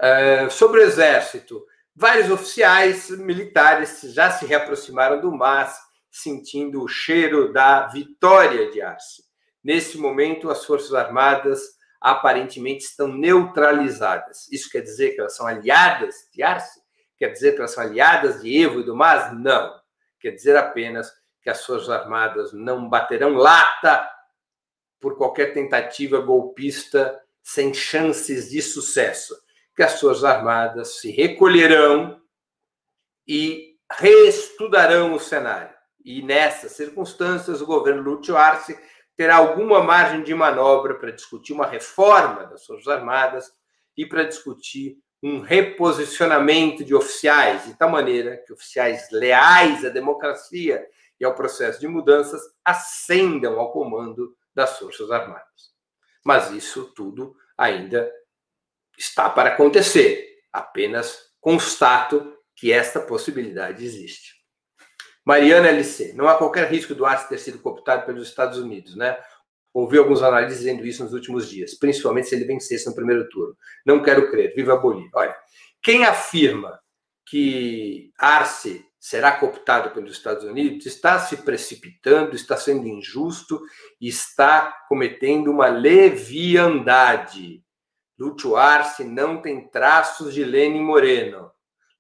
É, 0.00 0.48
sobre 0.48 0.80
o 0.80 0.84
Exército, 0.84 1.62
vários 1.94 2.30
oficiais 2.30 3.10
militares 3.10 4.00
já 4.14 4.30
se 4.30 4.46
reaproximaram 4.46 5.20
do 5.20 5.30
MAS 5.32 5.76
sentindo 6.10 6.82
o 6.82 6.88
cheiro 6.88 7.52
da 7.52 7.86
vitória 7.88 8.70
de 8.70 8.80
Arce. 8.80 9.22
Nesse 9.62 9.96
momento, 9.98 10.50
as 10.50 10.64
Forças 10.64 10.92
Armadas 10.92 11.60
aparentemente 12.02 12.84
estão 12.84 13.08
neutralizadas. 13.08 14.50
Isso 14.50 14.68
quer 14.70 14.80
dizer 14.80 15.12
que 15.12 15.20
elas 15.20 15.36
são 15.36 15.46
aliadas 15.46 16.28
de 16.32 16.42
Arce? 16.42 16.80
Quer 17.16 17.28
dizer 17.28 17.52
que 17.52 17.58
elas 17.58 17.70
são 17.70 17.84
aliadas 17.84 18.42
de 18.42 18.62
Evo 18.62 18.80
e 18.80 18.84
do 18.84 18.96
Mas? 18.96 19.32
Não. 19.38 19.80
Quer 20.18 20.32
dizer 20.32 20.56
apenas 20.56 21.12
que 21.40 21.48
as 21.48 21.64
Forças 21.64 21.88
Armadas 21.88 22.52
não 22.52 22.88
baterão 22.88 23.34
lata 23.34 24.08
por 25.00 25.16
qualquer 25.16 25.52
tentativa 25.54 26.20
golpista 26.20 27.20
sem 27.42 27.72
chances 27.72 28.50
de 28.50 28.60
sucesso. 28.60 29.36
Que 29.74 29.82
as 29.82 30.00
Forças 30.00 30.24
Armadas 30.24 31.00
se 31.00 31.10
recolherão 31.10 32.20
e 33.26 33.76
reestudarão 33.90 35.14
o 35.14 35.20
cenário 35.20 35.72
e 36.04 36.22
nessas 36.22 36.72
circunstâncias, 36.72 37.60
o 37.60 37.66
governo 37.66 38.02
Lúcio 38.02 38.36
Arce 38.36 38.78
terá 39.16 39.36
alguma 39.36 39.82
margem 39.82 40.22
de 40.22 40.34
manobra 40.34 40.94
para 40.94 41.12
discutir 41.12 41.52
uma 41.52 41.66
reforma 41.66 42.46
das 42.46 42.64
Forças 42.64 42.88
Armadas 42.88 43.52
e 43.96 44.06
para 44.06 44.24
discutir 44.24 44.98
um 45.22 45.40
reposicionamento 45.40 46.84
de 46.84 46.94
oficiais, 46.94 47.66
de 47.66 47.74
tal 47.74 47.90
maneira 47.90 48.38
que 48.38 48.52
oficiais 48.52 49.08
leais 49.10 49.84
à 49.84 49.88
democracia 49.88 50.84
e 51.20 51.24
ao 51.24 51.34
processo 51.34 51.78
de 51.78 51.86
mudanças 51.86 52.42
ascendam 52.64 53.60
ao 53.60 53.70
comando 53.70 54.36
das 54.52 54.78
Forças 54.78 55.10
Armadas. 55.10 55.72
Mas 56.24 56.50
isso 56.50 56.92
tudo 56.94 57.36
ainda 57.56 58.10
está 58.98 59.30
para 59.30 59.50
acontecer. 59.50 60.40
Apenas 60.52 61.30
constato 61.40 62.36
que 62.56 62.72
esta 62.72 63.00
possibilidade 63.00 63.84
existe. 63.84 64.41
Mariana 65.24 65.68
LC, 65.68 66.12
não 66.14 66.28
há 66.28 66.36
qualquer 66.36 66.70
risco 66.70 66.94
do 66.94 67.06
Arce 67.06 67.28
ter 67.28 67.38
sido 67.38 67.58
cooptado 67.58 68.06
pelos 68.06 68.28
Estados 68.28 68.58
Unidos, 68.58 68.96
né? 68.96 69.16
Ouvi 69.72 69.96
alguns 69.96 70.22
análises 70.22 70.58
dizendo 70.58 70.84
isso 70.84 71.02
nos 71.02 71.12
últimos 71.12 71.48
dias, 71.48 71.74
principalmente 71.74 72.28
se 72.28 72.34
ele 72.34 72.44
vencesse 72.44 72.86
no 72.86 72.94
primeiro 72.94 73.28
turno. 73.28 73.56
Não 73.86 74.02
quero 74.02 74.30
crer. 74.30 74.54
Viva 74.54 74.74
a 74.74 74.76
Bolívia. 74.76 75.10
Olha, 75.14 75.34
quem 75.82 76.04
afirma 76.04 76.78
que 77.24 78.12
Arce 78.18 78.84
será 79.02 79.32
cooptado 79.32 79.90
pelos 79.90 80.12
Estados 80.12 80.44
Unidos 80.44 80.86
está 80.86 81.18
se 81.18 81.38
precipitando, 81.38 82.36
está 82.36 82.56
sendo 82.56 82.86
injusto 82.86 83.60
está 84.00 84.72
cometendo 84.88 85.50
uma 85.50 85.66
leviandade. 85.66 87.64
Lúcio 88.16 88.54
Arce 88.54 89.02
não 89.02 89.42
tem 89.42 89.68
traços 89.68 90.32
de 90.32 90.44
Lenin 90.44 90.84
Moreno. 90.84 91.50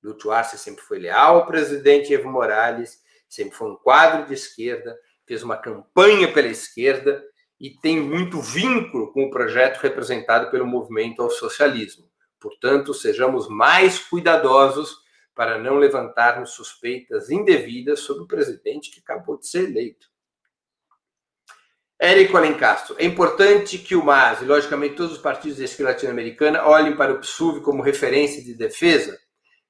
Lúcio 0.00 0.30
Arce 0.30 0.56
sempre 0.56 0.84
foi 0.84 1.00
leal 1.00 1.36
ao 1.36 1.46
presidente 1.46 2.14
Evo 2.14 2.30
Morales 2.30 3.01
sempre 3.32 3.56
foi 3.56 3.70
um 3.70 3.76
quadro 3.76 4.26
de 4.26 4.34
esquerda, 4.34 4.94
fez 5.26 5.42
uma 5.42 5.56
campanha 5.56 6.30
pela 6.30 6.48
esquerda 6.48 7.24
e 7.58 7.70
tem 7.70 7.98
muito 7.98 8.42
vínculo 8.42 9.10
com 9.12 9.24
o 9.24 9.30
projeto 9.30 9.78
representado 9.78 10.50
pelo 10.50 10.66
movimento 10.66 11.22
ao 11.22 11.30
socialismo. 11.30 12.04
Portanto, 12.38 12.92
sejamos 12.92 13.48
mais 13.48 13.98
cuidadosos 13.98 14.98
para 15.34 15.58
não 15.58 15.76
levantarmos 15.78 16.50
suspeitas 16.50 17.30
indevidas 17.30 18.00
sobre 18.00 18.24
o 18.24 18.26
presidente 18.26 18.90
que 18.90 19.00
acabou 19.00 19.38
de 19.38 19.46
ser 19.46 19.70
eleito. 19.70 20.08
Érico 21.98 22.36
Alencastro, 22.36 22.96
é 22.98 23.04
importante 23.06 23.78
que 23.78 23.94
o 23.94 24.04
MAS 24.04 24.42
e, 24.42 24.44
logicamente, 24.44 24.96
todos 24.96 25.12
os 25.12 25.22
partidos 25.22 25.56
da 25.56 25.64
esquerda 25.64 25.92
latino-americana 25.92 26.66
olhem 26.66 26.96
para 26.96 27.14
o 27.14 27.20
PSUV 27.20 27.60
como 27.60 27.80
referência 27.80 28.42
de 28.42 28.54
defesa. 28.54 29.18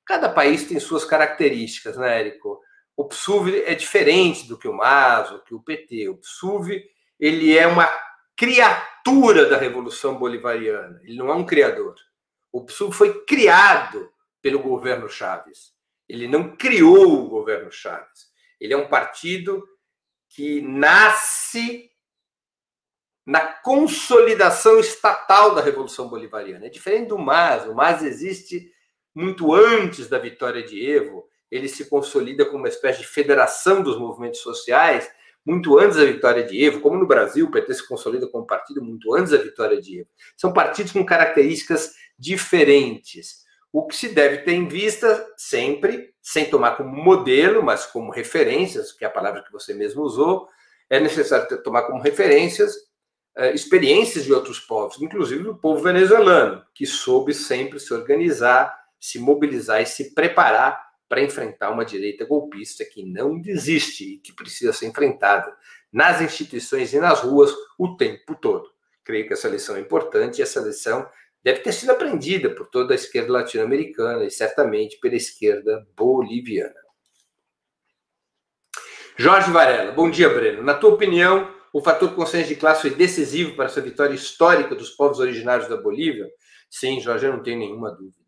Cada 0.04 0.30
país 0.30 0.66
tem 0.66 0.80
suas 0.80 1.04
características, 1.04 1.96
né, 1.96 2.18
Érico? 2.18 2.58
O 2.96 3.04
PSUV 3.04 3.64
é 3.64 3.74
diferente 3.74 4.46
do 4.46 4.58
que 4.58 4.68
o 4.68 4.72
MAS, 4.72 5.30
ou 5.30 5.40
que 5.40 5.54
o 5.54 5.62
PT. 5.62 6.08
O 6.08 6.16
PSUV 6.16 6.84
ele 7.18 7.56
é 7.56 7.66
uma 7.66 7.88
criatura 8.36 9.46
da 9.46 9.56
Revolução 9.56 10.18
Bolivariana. 10.18 11.00
Ele 11.04 11.16
não 11.16 11.30
é 11.30 11.34
um 11.34 11.46
criador. 11.46 11.94
O 12.50 12.64
PSUV 12.64 12.92
foi 12.92 13.24
criado 13.24 14.12
pelo 14.40 14.58
governo 14.58 15.08
Chaves. 15.08 15.72
Ele 16.08 16.26
não 16.26 16.56
criou 16.56 17.24
o 17.24 17.28
governo 17.28 17.70
Chaves. 17.70 18.32
Ele 18.60 18.74
é 18.74 18.76
um 18.76 18.88
partido 18.88 19.66
que 20.28 20.60
nasce 20.60 21.90
na 23.24 23.40
consolidação 23.40 24.80
estatal 24.80 25.54
da 25.54 25.62
Revolução 25.62 26.08
Bolivariana. 26.08 26.66
É 26.66 26.70
diferente 26.70 27.08
do 27.08 27.18
MAS. 27.18 27.66
O 27.66 27.74
MAS 27.74 28.02
existe 28.02 28.72
muito 29.14 29.54
antes 29.54 30.08
da 30.08 30.18
vitória 30.18 30.62
de 30.62 30.84
Evo 30.84 31.28
ele 31.52 31.68
se 31.68 31.84
consolida 31.84 32.46
como 32.46 32.60
uma 32.60 32.68
espécie 32.68 33.00
de 33.00 33.06
federação 33.06 33.82
dos 33.82 33.98
movimentos 33.98 34.40
sociais 34.40 35.08
muito 35.44 35.78
antes 35.78 35.98
da 35.98 36.04
vitória 36.04 36.42
de 36.42 36.64
Evo, 36.64 36.80
como 36.80 36.96
no 36.96 37.06
Brasil, 37.06 37.46
o 37.46 37.50
PT 37.50 37.74
se 37.74 37.86
consolida 37.86 38.26
como 38.26 38.46
partido 38.46 38.82
muito 38.82 39.12
antes 39.12 39.32
da 39.32 39.38
vitória 39.38 39.80
de 39.80 40.00
Evo. 40.00 40.08
São 40.36 40.52
partidos 40.52 40.92
com 40.92 41.04
características 41.04 41.92
diferentes. 42.18 43.42
O 43.70 43.86
que 43.86 43.94
se 43.94 44.08
deve 44.08 44.38
ter 44.38 44.52
em 44.52 44.66
vista 44.66 45.26
sempre, 45.36 46.14
sem 46.22 46.48
tomar 46.48 46.76
como 46.76 46.90
modelo, 46.90 47.62
mas 47.62 47.84
como 47.84 48.10
referências, 48.10 48.92
que 48.92 49.04
é 49.04 49.08
a 49.08 49.10
palavra 49.10 49.42
que 49.42 49.52
você 49.52 49.74
mesmo 49.74 50.02
usou, 50.02 50.48
é 50.88 51.00
necessário 51.00 51.62
tomar 51.62 51.82
como 51.82 52.00
referências 52.00 52.74
eh, 53.36 53.52
experiências 53.52 54.24
de 54.24 54.32
outros 54.32 54.60
povos, 54.60 55.00
inclusive 55.02 55.42
do 55.42 55.56
povo 55.56 55.82
venezuelano, 55.82 56.64
que 56.74 56.86
soube 56.86 57.34
sempre 57.34 57.80
se 57.80 57.92
organizar, 57.92 58.74
se 59.00 59.18
mobilizar 59.18 59.82
e 59.82 59.86
se 59.86 60.14
preparar 60.14 60.91
para 61.12 61.20
enfrentar 61.20 61.70
uma 61.70 61.84
direita 61.84 62.24
golpista 62.24 62.86
que 62.86 63.04
não 63.04 63.38
desiste 63.38 64.14
e 64.14 64.16
que 64.16 64.32
precisa 64.32 64.72
ser 64.72 64.86
enfrentada 64.86 65.54
nas 65.92 66.22
instituições 66.22 66.94
e 66.94 66.98
nas 66.98 67.20
ruas 67.20 67.52
o 67.78 67.98
tempo 67.98 68.34
todo. 68.34 68.70
Creio 69.04 69.26
que 69.26 69.34
essa 69.34 69.46
lição 69.46 69.76
é 69.76 69.80
importante 69.80 70.38
e 70.38 70.42
essa 70.42 70.58
lição 70.60 71.06
deve 71.44 71.60
ter 71.60 71.74
sido 71.74 71.90
aprendida 71.90 72.48
por 72.48 72.66
toda 72.68 72.94
a 72.94 72.96
esquerda 72.96 73.30
latino-americana 73.30 74.24
e 74.24 74.30
certamente 74.30 74.98
pela 75.00 75.14
esquerda 75.14 75.86
boliviana. 75.94 76.80
Jorge 79.14 79.50
Varela, 79.50 79.92
bom 79.92 80.10
dia, 80.10 80.30
Breno. 80.30 80.62
Na 80.62 80.72
tua 80.72 80.94
opinião, 80.94 81.54
o 81.74 81.82
fator 81.82 82.14
consciência 82.14 82.54
de 82.54 82.58
classe 82.58 82.80
foi 82.88 82.90
decisivo 82.94 83.54
para 83.54 83.66
essa 83.66 83.82
vitória 83.82 84.14
histórica 84.14 84.74
dos 84.74 84.88
povos 84.88 85.18
originários 85.18 85.68
da 85.68 85.76
Bolívia? 85.76 86.26
Sim, 86.70 87.02
Jorge, 87.02 87.26
eu 87.26 87.34
não 87.34 87.42
tenho 87.42 87.58
nenhuma 87.58 87.90
dúvida. 87.90 88.21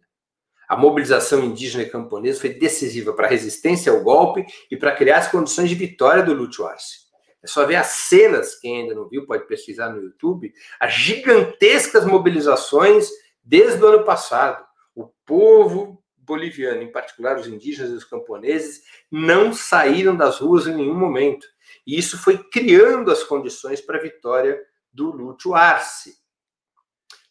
A 0.74 0.76
mobilização 0.76 1.44
indígena 1.44 1.84
e 1.84 1.88
camponesa 1.88 2.40
foi 2.40 2.50
decisiva 2.50 3.12
para 3.12 3.28
a 3.28 3.30
resistência 3.30 3.92
ao 3.92 4.02
golpe 4.02 4.44
e 4.68 4.76
para 4.76 4.90
criar 4.90 5.18
as 5.18 5.30
condições 5.30 5.68
de 5.68 5.76
vitória 5.76 6.20
do 6.20 6.34
Lúcio 6.34 6.66
Arce. 6.66 6.96
É 7.40 7.46
só 7.46 7.64
ver 7.64 7.76
as 7.76 7.86
cenas, 7.86 8.56
quem 8.58 8.80
ainda 8.80 8.92
não 8.92 9.08
viu 9.08 9.24
pode 9.24 9.46
pesquisar 9.46 9.90
no 9.90 10.02
YouTube, 10.02 10.52
as 10.80 10.92
gigantescas 10.92 12.04
mobilizações 12.04 13.08
desde 13.40 13.80
o 13.84 13.86
ano 13.86 14.04
passado. 14.04 14.66
O 14.96 15.12
povo 15.24 16.02
boliviano, 16.16 16.82
em 16.82 16.90
particular 16.90 17.38
os 17.38 17.46
indígenas 17.46 17.92
e 17.92 17.94
os 17.94 18.04
camponeses, 18.04 18.82
não 19.08 19.52
saíram 19.52 20.16
das 20.16 20.40
ruas 20.40 20.66
em 20.66 20.74
nenhum 20.74 20.98
momento. 20.98 21.46
E 21.86 21.96
isso 21.96 22.18
foi 22.18 22.36
criando 22.36 23.12
as 23.12 23.22
condições 23.22 23.80
para 23.80 23.96
a 23.96 24.02
vitória 24.02 24.60
do 24.92 25.12
Lúcio 25.12 25.54
Arce. 25.54 26.23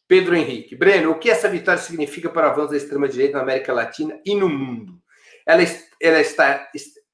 Pedro 0.07 0.35
Henrique. 0.35 0.75
Breno, 0.75 1.11
o 1.11 1.19
que 1.19 1.29
essa 1.29 1.49
vitória 1.49 1.81
significa 1.81 2.29
para 2.29 2.47
o 2.47 2.51
avanço 2.51 2.71
da 2.71 2.77
extrema-direita 2.77 3.37
na 3.37 3.43
América 3.43 3.73
Latina 3.73 4.19
e 4.25 4.35
no 4.35 4.49
mundo? 4.49 5.01
Ela, 5.45 5.63
ela 6.01 6.19
está 6.19 6.69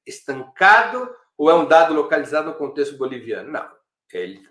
estancado 0.06 1.08
ou 1.36 1.50
é 1.50 1.54
um 1.54 1.66
dado 1.66 1.94
localizado 1.94 2.50
no 2.50 2.56
contexto 2.56 2.96
boliviano? 2.96 3.50
Não. 3.50 3.68
Ele, 4.12 4.42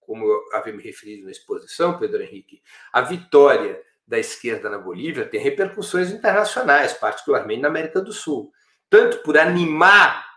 como 0.00 0.26
eu 0.26 0.40
havia 0.52 0.72
me 0.72 0.82
referido 0.82 1.24
na 1.24 1.30
exposição, 1.30 1.98
Pedro 1.98 2.22
Henrique, 2.22 2.60
a 2.92 3.00
vitória 3.00 3.80
da 4.06 4.18
esquerda 4.18 4.68
na 4.68 4.78
Bolívia 4.78 5.26
tem 5.26 5.40
repercussões 5.40 6.10
internacionais, 6.10 6.92
particularmente 6.92 7.62
na 7.62 7.68
América 7.68 8.00
do 8.00 8.12
Sul. 8.12 8.52
Tanto 8.90 9.22
por 9.22 9.38
animar 9.38 10.33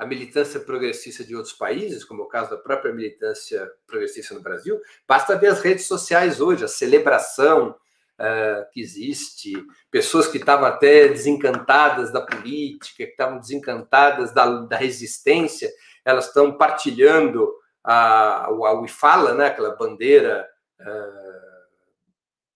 a 0.00 0.06
militância 0.06 0.58
progressista 0.58 1.22
de 1.22 1.36
outros 1.36 1.52
países, 1.52 2.02
como 2.02 2.22
é 2.22 2.24
o 2.24 2.28
caso 2.28 2.48
da 2.48 2.56
própria 2.56 2.90
militância 2.90 3.70
progressista 3.86 4.34
no 4.34 4.40
Brasil, 4.40 4.80
basta 5.06 5.36
ver 5.36 5.48
as 5.48 5.60
redes 5.60 5.86
sociais 5.86 6.40
hoje, 6.40 6.64
a 6.64 6.68
celebração 6.68 7.72
uh, 8.18 8.70
que 8.72 8.80
existe, 8.80 9.52
pessoas 9.90 10.26
que 10.26 10.38
estavam 10.38 10.64
até 10.64 11.06
desencantadas 11.08 12.10
da 12.10 12.22
política, 12.22 12.96
que 12.96 13.10
estavam 13.10 13.38
desencantadas 13.38 14.32
da, 14.32 14.62
da 14.62 14.76
resistência, 14.78 15.70
elas 16.02 16.28
estão 16.28 16.56
partilhando 16.56 17.52
a, 17.84 18.46
a 18.46 18.80
UIFALA, 18.80 19.34
né, 19.34 19.48
aquela 19.48 19.76
bandeira 19.76 20.48
uh, 20.80 21.29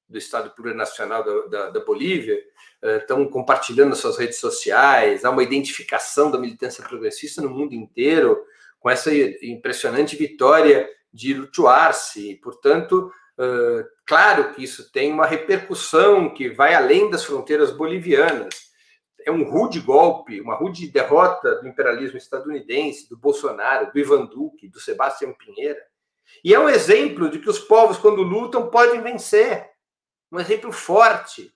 do 0.08 0.18
Estado 0.18 0.50
Plurinacional 0.50 1.24
da, 1.24 1.46
da, 1.46 1.70
da 1.70 1.80
Bolívia, 1.84 2.38
estão 3.00 3.26
compartilhando 3.26 3.90
nas 3.90 3.98
suas 3.98 4.18
redes 4.18 4.38
sociais, 4.38 5.24
há 5.24 5.30
uma 5.30 5.42
identificação 5.42 6.30
da 6.30 6.38
militância 6.38 6.84
progressista 6.84 7.40
no 7.40 7.48
mundo 7.48 7.74
inteiro 7.74 8.38
com 8.78 8.90
essa 8.90 9.10
impressionante 9.42 10.14
vitória 10.14 10.86
de 11.10 11.34
Arce. 11.66 12.38
Portanto, 12.42 13.10
claro 14.06 14.52
que 14.52 14.62
isso 14.62 14.92
tem 14.92 15.10
uma 15.10 15.26
repercussão 15.26 16.34
que 16.34 16.50
vai 16.50 16.74
além 16.74 17.08
das 17.08 17.24
fronteiras 17.24 17.70
bolivianas. 17.70 18.54
É 19.26 19.30
um 19.30 19.42
rude 19.42 19.80
golpe, 19.80 20.38
uma 20.38 20.54
rude 20.54 20.86
derrota 20.86 21.54
do 21.62 21.66
imperialismo 21.66 22.18
estadunidense, 22.18 23.08
do 23.08 23.16
Bolsonaro, 23.16 23.90
do 23.90 23.98
Ivan 23.98 24.26
Duque, 24.26 24.68
do 24.68 24.78
Sebastião 24.78 25.32
Pinheira. 25.32 25.80
E 26.44 26.52
é 26.52 26.60
um 26.60 26.68
exemplo 26.68 27.30
de 27.30 27.38
que 27.38 27.48
os 27.48 27.58
povos, 27.58 27.96
quando 27.96 28.22
lutam, 28.22 28.68
podem 28.68 29.00
vencer. 29.00 29.70
Um 30.34 30.40
exemplo 30.40 30.72
forte 30.72 31.54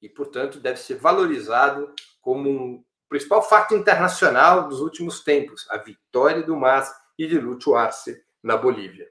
e, 0.00 0.08
portanto, 0.08 0.58
deve 0.58 0.78
ser 0.78 0.94
valorizado 0.94 1.92
como 2.22 2.48
um 2.48 2.84
principal 3.10 3.42
fato 3.42 3.74
internacional 3.74 4.68
dos 4.68 4.80
últimos 4.80 5.22
tempos, 5.22 5.66
a 5.68 5.76
vitória 5.76 6.42
do 6.42 6.56
MAS 6.56 6.90
e 7.18 7.26
de 7.26 7.38
Lúcio 7.38 7.74
Arce 7.74 8.24
na 8.42 8.56
Bolívia. 8.56 9.06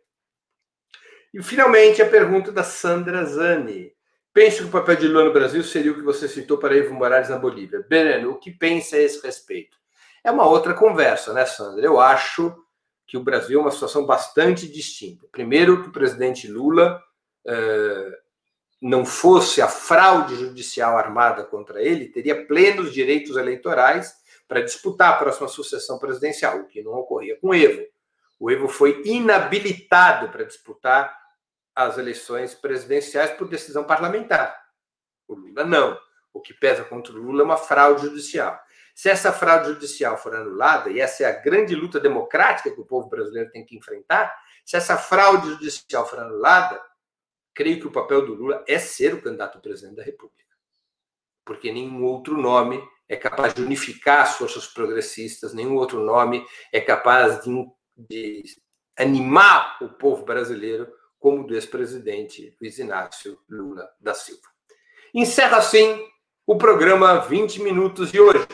E, 1.32 1.44
finalmente, 1.44 2.02
a 2.02 2.10
pergunta 2.10 2.52
da 2.52 2.64
Sandra 2.64 3.24
Zani. 3.26 3.94
Penso 4.34 4.64
que 4.64 4.70
o 4.70 4.72
papel 4.72 4.96
de 4.96 5.08
Lula 5.08 5.26
no 5.26 5.34
Brasil 5.34 5.64
seria 5.64 5.92
o 5.92 5.96
que 5.96 6.02
você 6.02 6.28
citou 6.28 6.58
para 6.58 6.76
Evo 6.76 6.96
Morales 6.96 7.30
na 7.30 7.38
Bolívia. 7.38 7.86
Breno, 7.88 8.32
o 8.32 8.40
que 8.40 8.50
pensa 8.50 8.96
a 8.96 9.00
esse 9.00 9.22
respeito? 9.22 9.78
É 10.24 10.32
uma 10.32 10.48
outra 10.48 10.74
conversa, 10.74 11.32
né, 11.32 11.46
Sandra? 11.46 11.86
Eu 11.86 12.00
acho 12.00 12.56
que 13.06 13.18
o 13.18 13.24
Brasil 13.24 13.60
é 13.60 13.62
uma 13.62 13.72
situação 13.72 14.04
bastante 14.04 14.68
distinta. 14.68 15.28
Primeiro, 15.32 15.84
que 15.84 15.90
o 15.90 15.94
presidente 15.94 16.48
Lula 16.48 17.00
eh, 17.46 18.25
não 18.82 19.06
fosse 19.06 19.62
a 19.62 19.68
fraude 19.68 20.36
judicial 20.36 20.98
armada 20.98 21.44
contra 21.44 21.82
ele, 21.82 22.10
teria 22.10 22.46
plenos 22.46 22.94
direitos 22.94 23.36
eleitorais 23.36 24.14
para 24.48 24.62
disputar 24.62 25.14
a 25.14 25.18
próxima 25.18 25.48
sucessão 25.48 25.98
presidencial, 25.98 26.60
o 26.60 26.68
que 26.68 26.84
não 26.84 26.94
ocorria 26.94 27.38
com 27.40 27.54
Evo. 27.54 27.84
O 28.40 28.52
Evo 28.52 28.68
foi 28.68 29.02
inabilitado 29.06 30.30
para 30.30 30.44
disputar 30.44 31.18
as 31.74 31.98
eleições 31.98 32.54
presidenciais 32.54 33.32
por 33.32 33.48
decisão 33.48 33.84
parlamentar. 33.84 34.56
O 35.28 35.34
Lula 35.34 35.64
não. 35.66 35.98
O 36.34 36.42
que 36.42 36.54
pesa 36.54 36.84
contra 36.84 37.14
o 37.14 37.18
Lula 37.18 37.42
é 37.42 37.46
uma 37.46 37.58
fraude 37.58 38.04
judicial. 38.04 38.60
Se 38.94 39.10
essa 39.10 39.34
fraude 39.34 39.70
judicial 39.70 40.18
for 40.18 40.36
anulada, 40.36 40.90
e 40.90 41.00
essa 41.00 41.24
é 41.24 41.26
a 41.26 41.32
grande 41.32 41.76
luta 41.76 42.00
democrática 42.00 42.72
que 42.72 42.80
o 42.80 42.86
povo 42.86 43.10
brasileiro 43.10 43.52
tem 43.52 43.66
que 43.66 43.76
enfrentar, 43.76 44.34
se 44.64 44.78
essa 44.78 44.98
fraude 44.98 45.50
judicial 45.50 46.08
for 46.08 46.20
anulada, 46.20 46.82
creio 47.56 47.80
que 47.80 47.88
o 47.88 47.92
papel 47.92 48.26
do 48.26 48.34
Lula 48.34 48.64
é 48.68 48.78
ser 48.78 49.14
o 49.14 49.22
candidato 49.22 49.60
presidente 49.60 49.96
da 49.96 50.04
República. 50.04 50.44
Porque 51.46 51.72
nenhum 51.72 52.04
outro 52.04 52.38
nome 52.38 52.84
é 53.08 53.16
capaz 53.16 53.54
de 53.54 53.62
unificar 53.62 54.24
as 54.24 54.36
forças 54.36 54.68
progressistas, 54.68 55.54
nenhum 55.54 55.76
outro 55.76 56.04
nome 56.04 56.46
é 56.72 56.82
capaz 56.82 57.44
de, 57.44 57.66
de 57.96 58.44
animar 58.98 59.78
o 59.82 59.90
povo 59.90 60.26
brasileiro 60.26 60.92
como 61.18 61.48
do 61.48 61.56
ex-presidente 61.56 62.56
Luiz 62.62 62.78
Inácio 62.78 63.40
Lula 63.50 63.90
da 64.00 64.14
Silva. 64.14 64.48
Encerra 65.14 65.58
assim 65.58 66.06
o 66.46 66.58
programa 66.58 67.20
20 67.20 67.62
Minutos 67.62 68.12
de 68.12 68.20
hoje, 68.20 68.48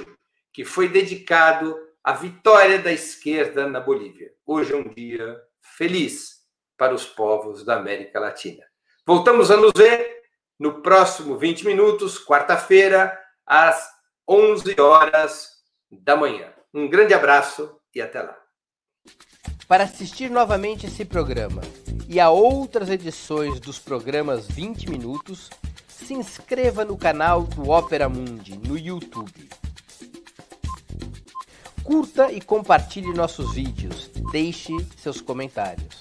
que 0.53 0.63
foi 0.63 0.87
dedicado 0.87 1.75
à 2.03 2.13
vitória 2.13 2.77
da 2.77 2.91
esquerda 2.91 3.67
na 3.67 3.79
Bolívia. 3.79 4.33
Hoje 4.45 4.73
é 4.73 4.75
um 4.75 4.87
dia 4.93 5.41
feliz 5.59 6.41
para 6.77 6.93
os 6.93 7.05
povos 7.05 7.63
da 7.63 7.77
América 7.77 8.19
Latina. 8.19 8.70
Voltamos 9.13 9.51
a 9.51 9.57
nos 9.57 9.73
ver 9.75 10.21
no 10.57 10.81
próximo 10.81 11.37
20 11.37 11.65
minutos, 11.65 12.17
quarta-feira, 12.17 13.11
às 13.45 13.85
11 14.25 14.79
horas 14.79 15.49
da 15.91 16.15
manhã. 16.15 16.47
Um 16.73 16.89
grande 16.89 17.13
abraço 17.13 17.75
e 17.93 18.01
até 18.01 18.21
lá. 18.21 18.37
Para 19.67 19.83
assistir 19.83 20.31
novamente 20.31 20.85
esse 20.85 21.03
programa 21.03 21.61
e 22.07 22.21
a 22.21 22.29
outras 22.29 22.89
edições 22.89 23.59
dos 23.59 23.79
programas 23.79 24.47
20 24.47 24.89
minutos, 24.89 25.49
se 25.89 26.13
inscreva 26.13 26.85
no 26.85 26.97
canal 26.97 27.43
do 27.43 27.69
Opera 27.69 28.07
Mundi 28.07 28.57
no 28.65 28.77
YouTube. 28.77 29.49
Curta 31.83 32.31
e 32.31 32.39
compartilhe 32.39 33.13
nossos 33.13 33.53
vídeos. 33.53 34.09
Deixe 34.31 34.71
seus 34.95 35.19
comentários. 35.19 36.00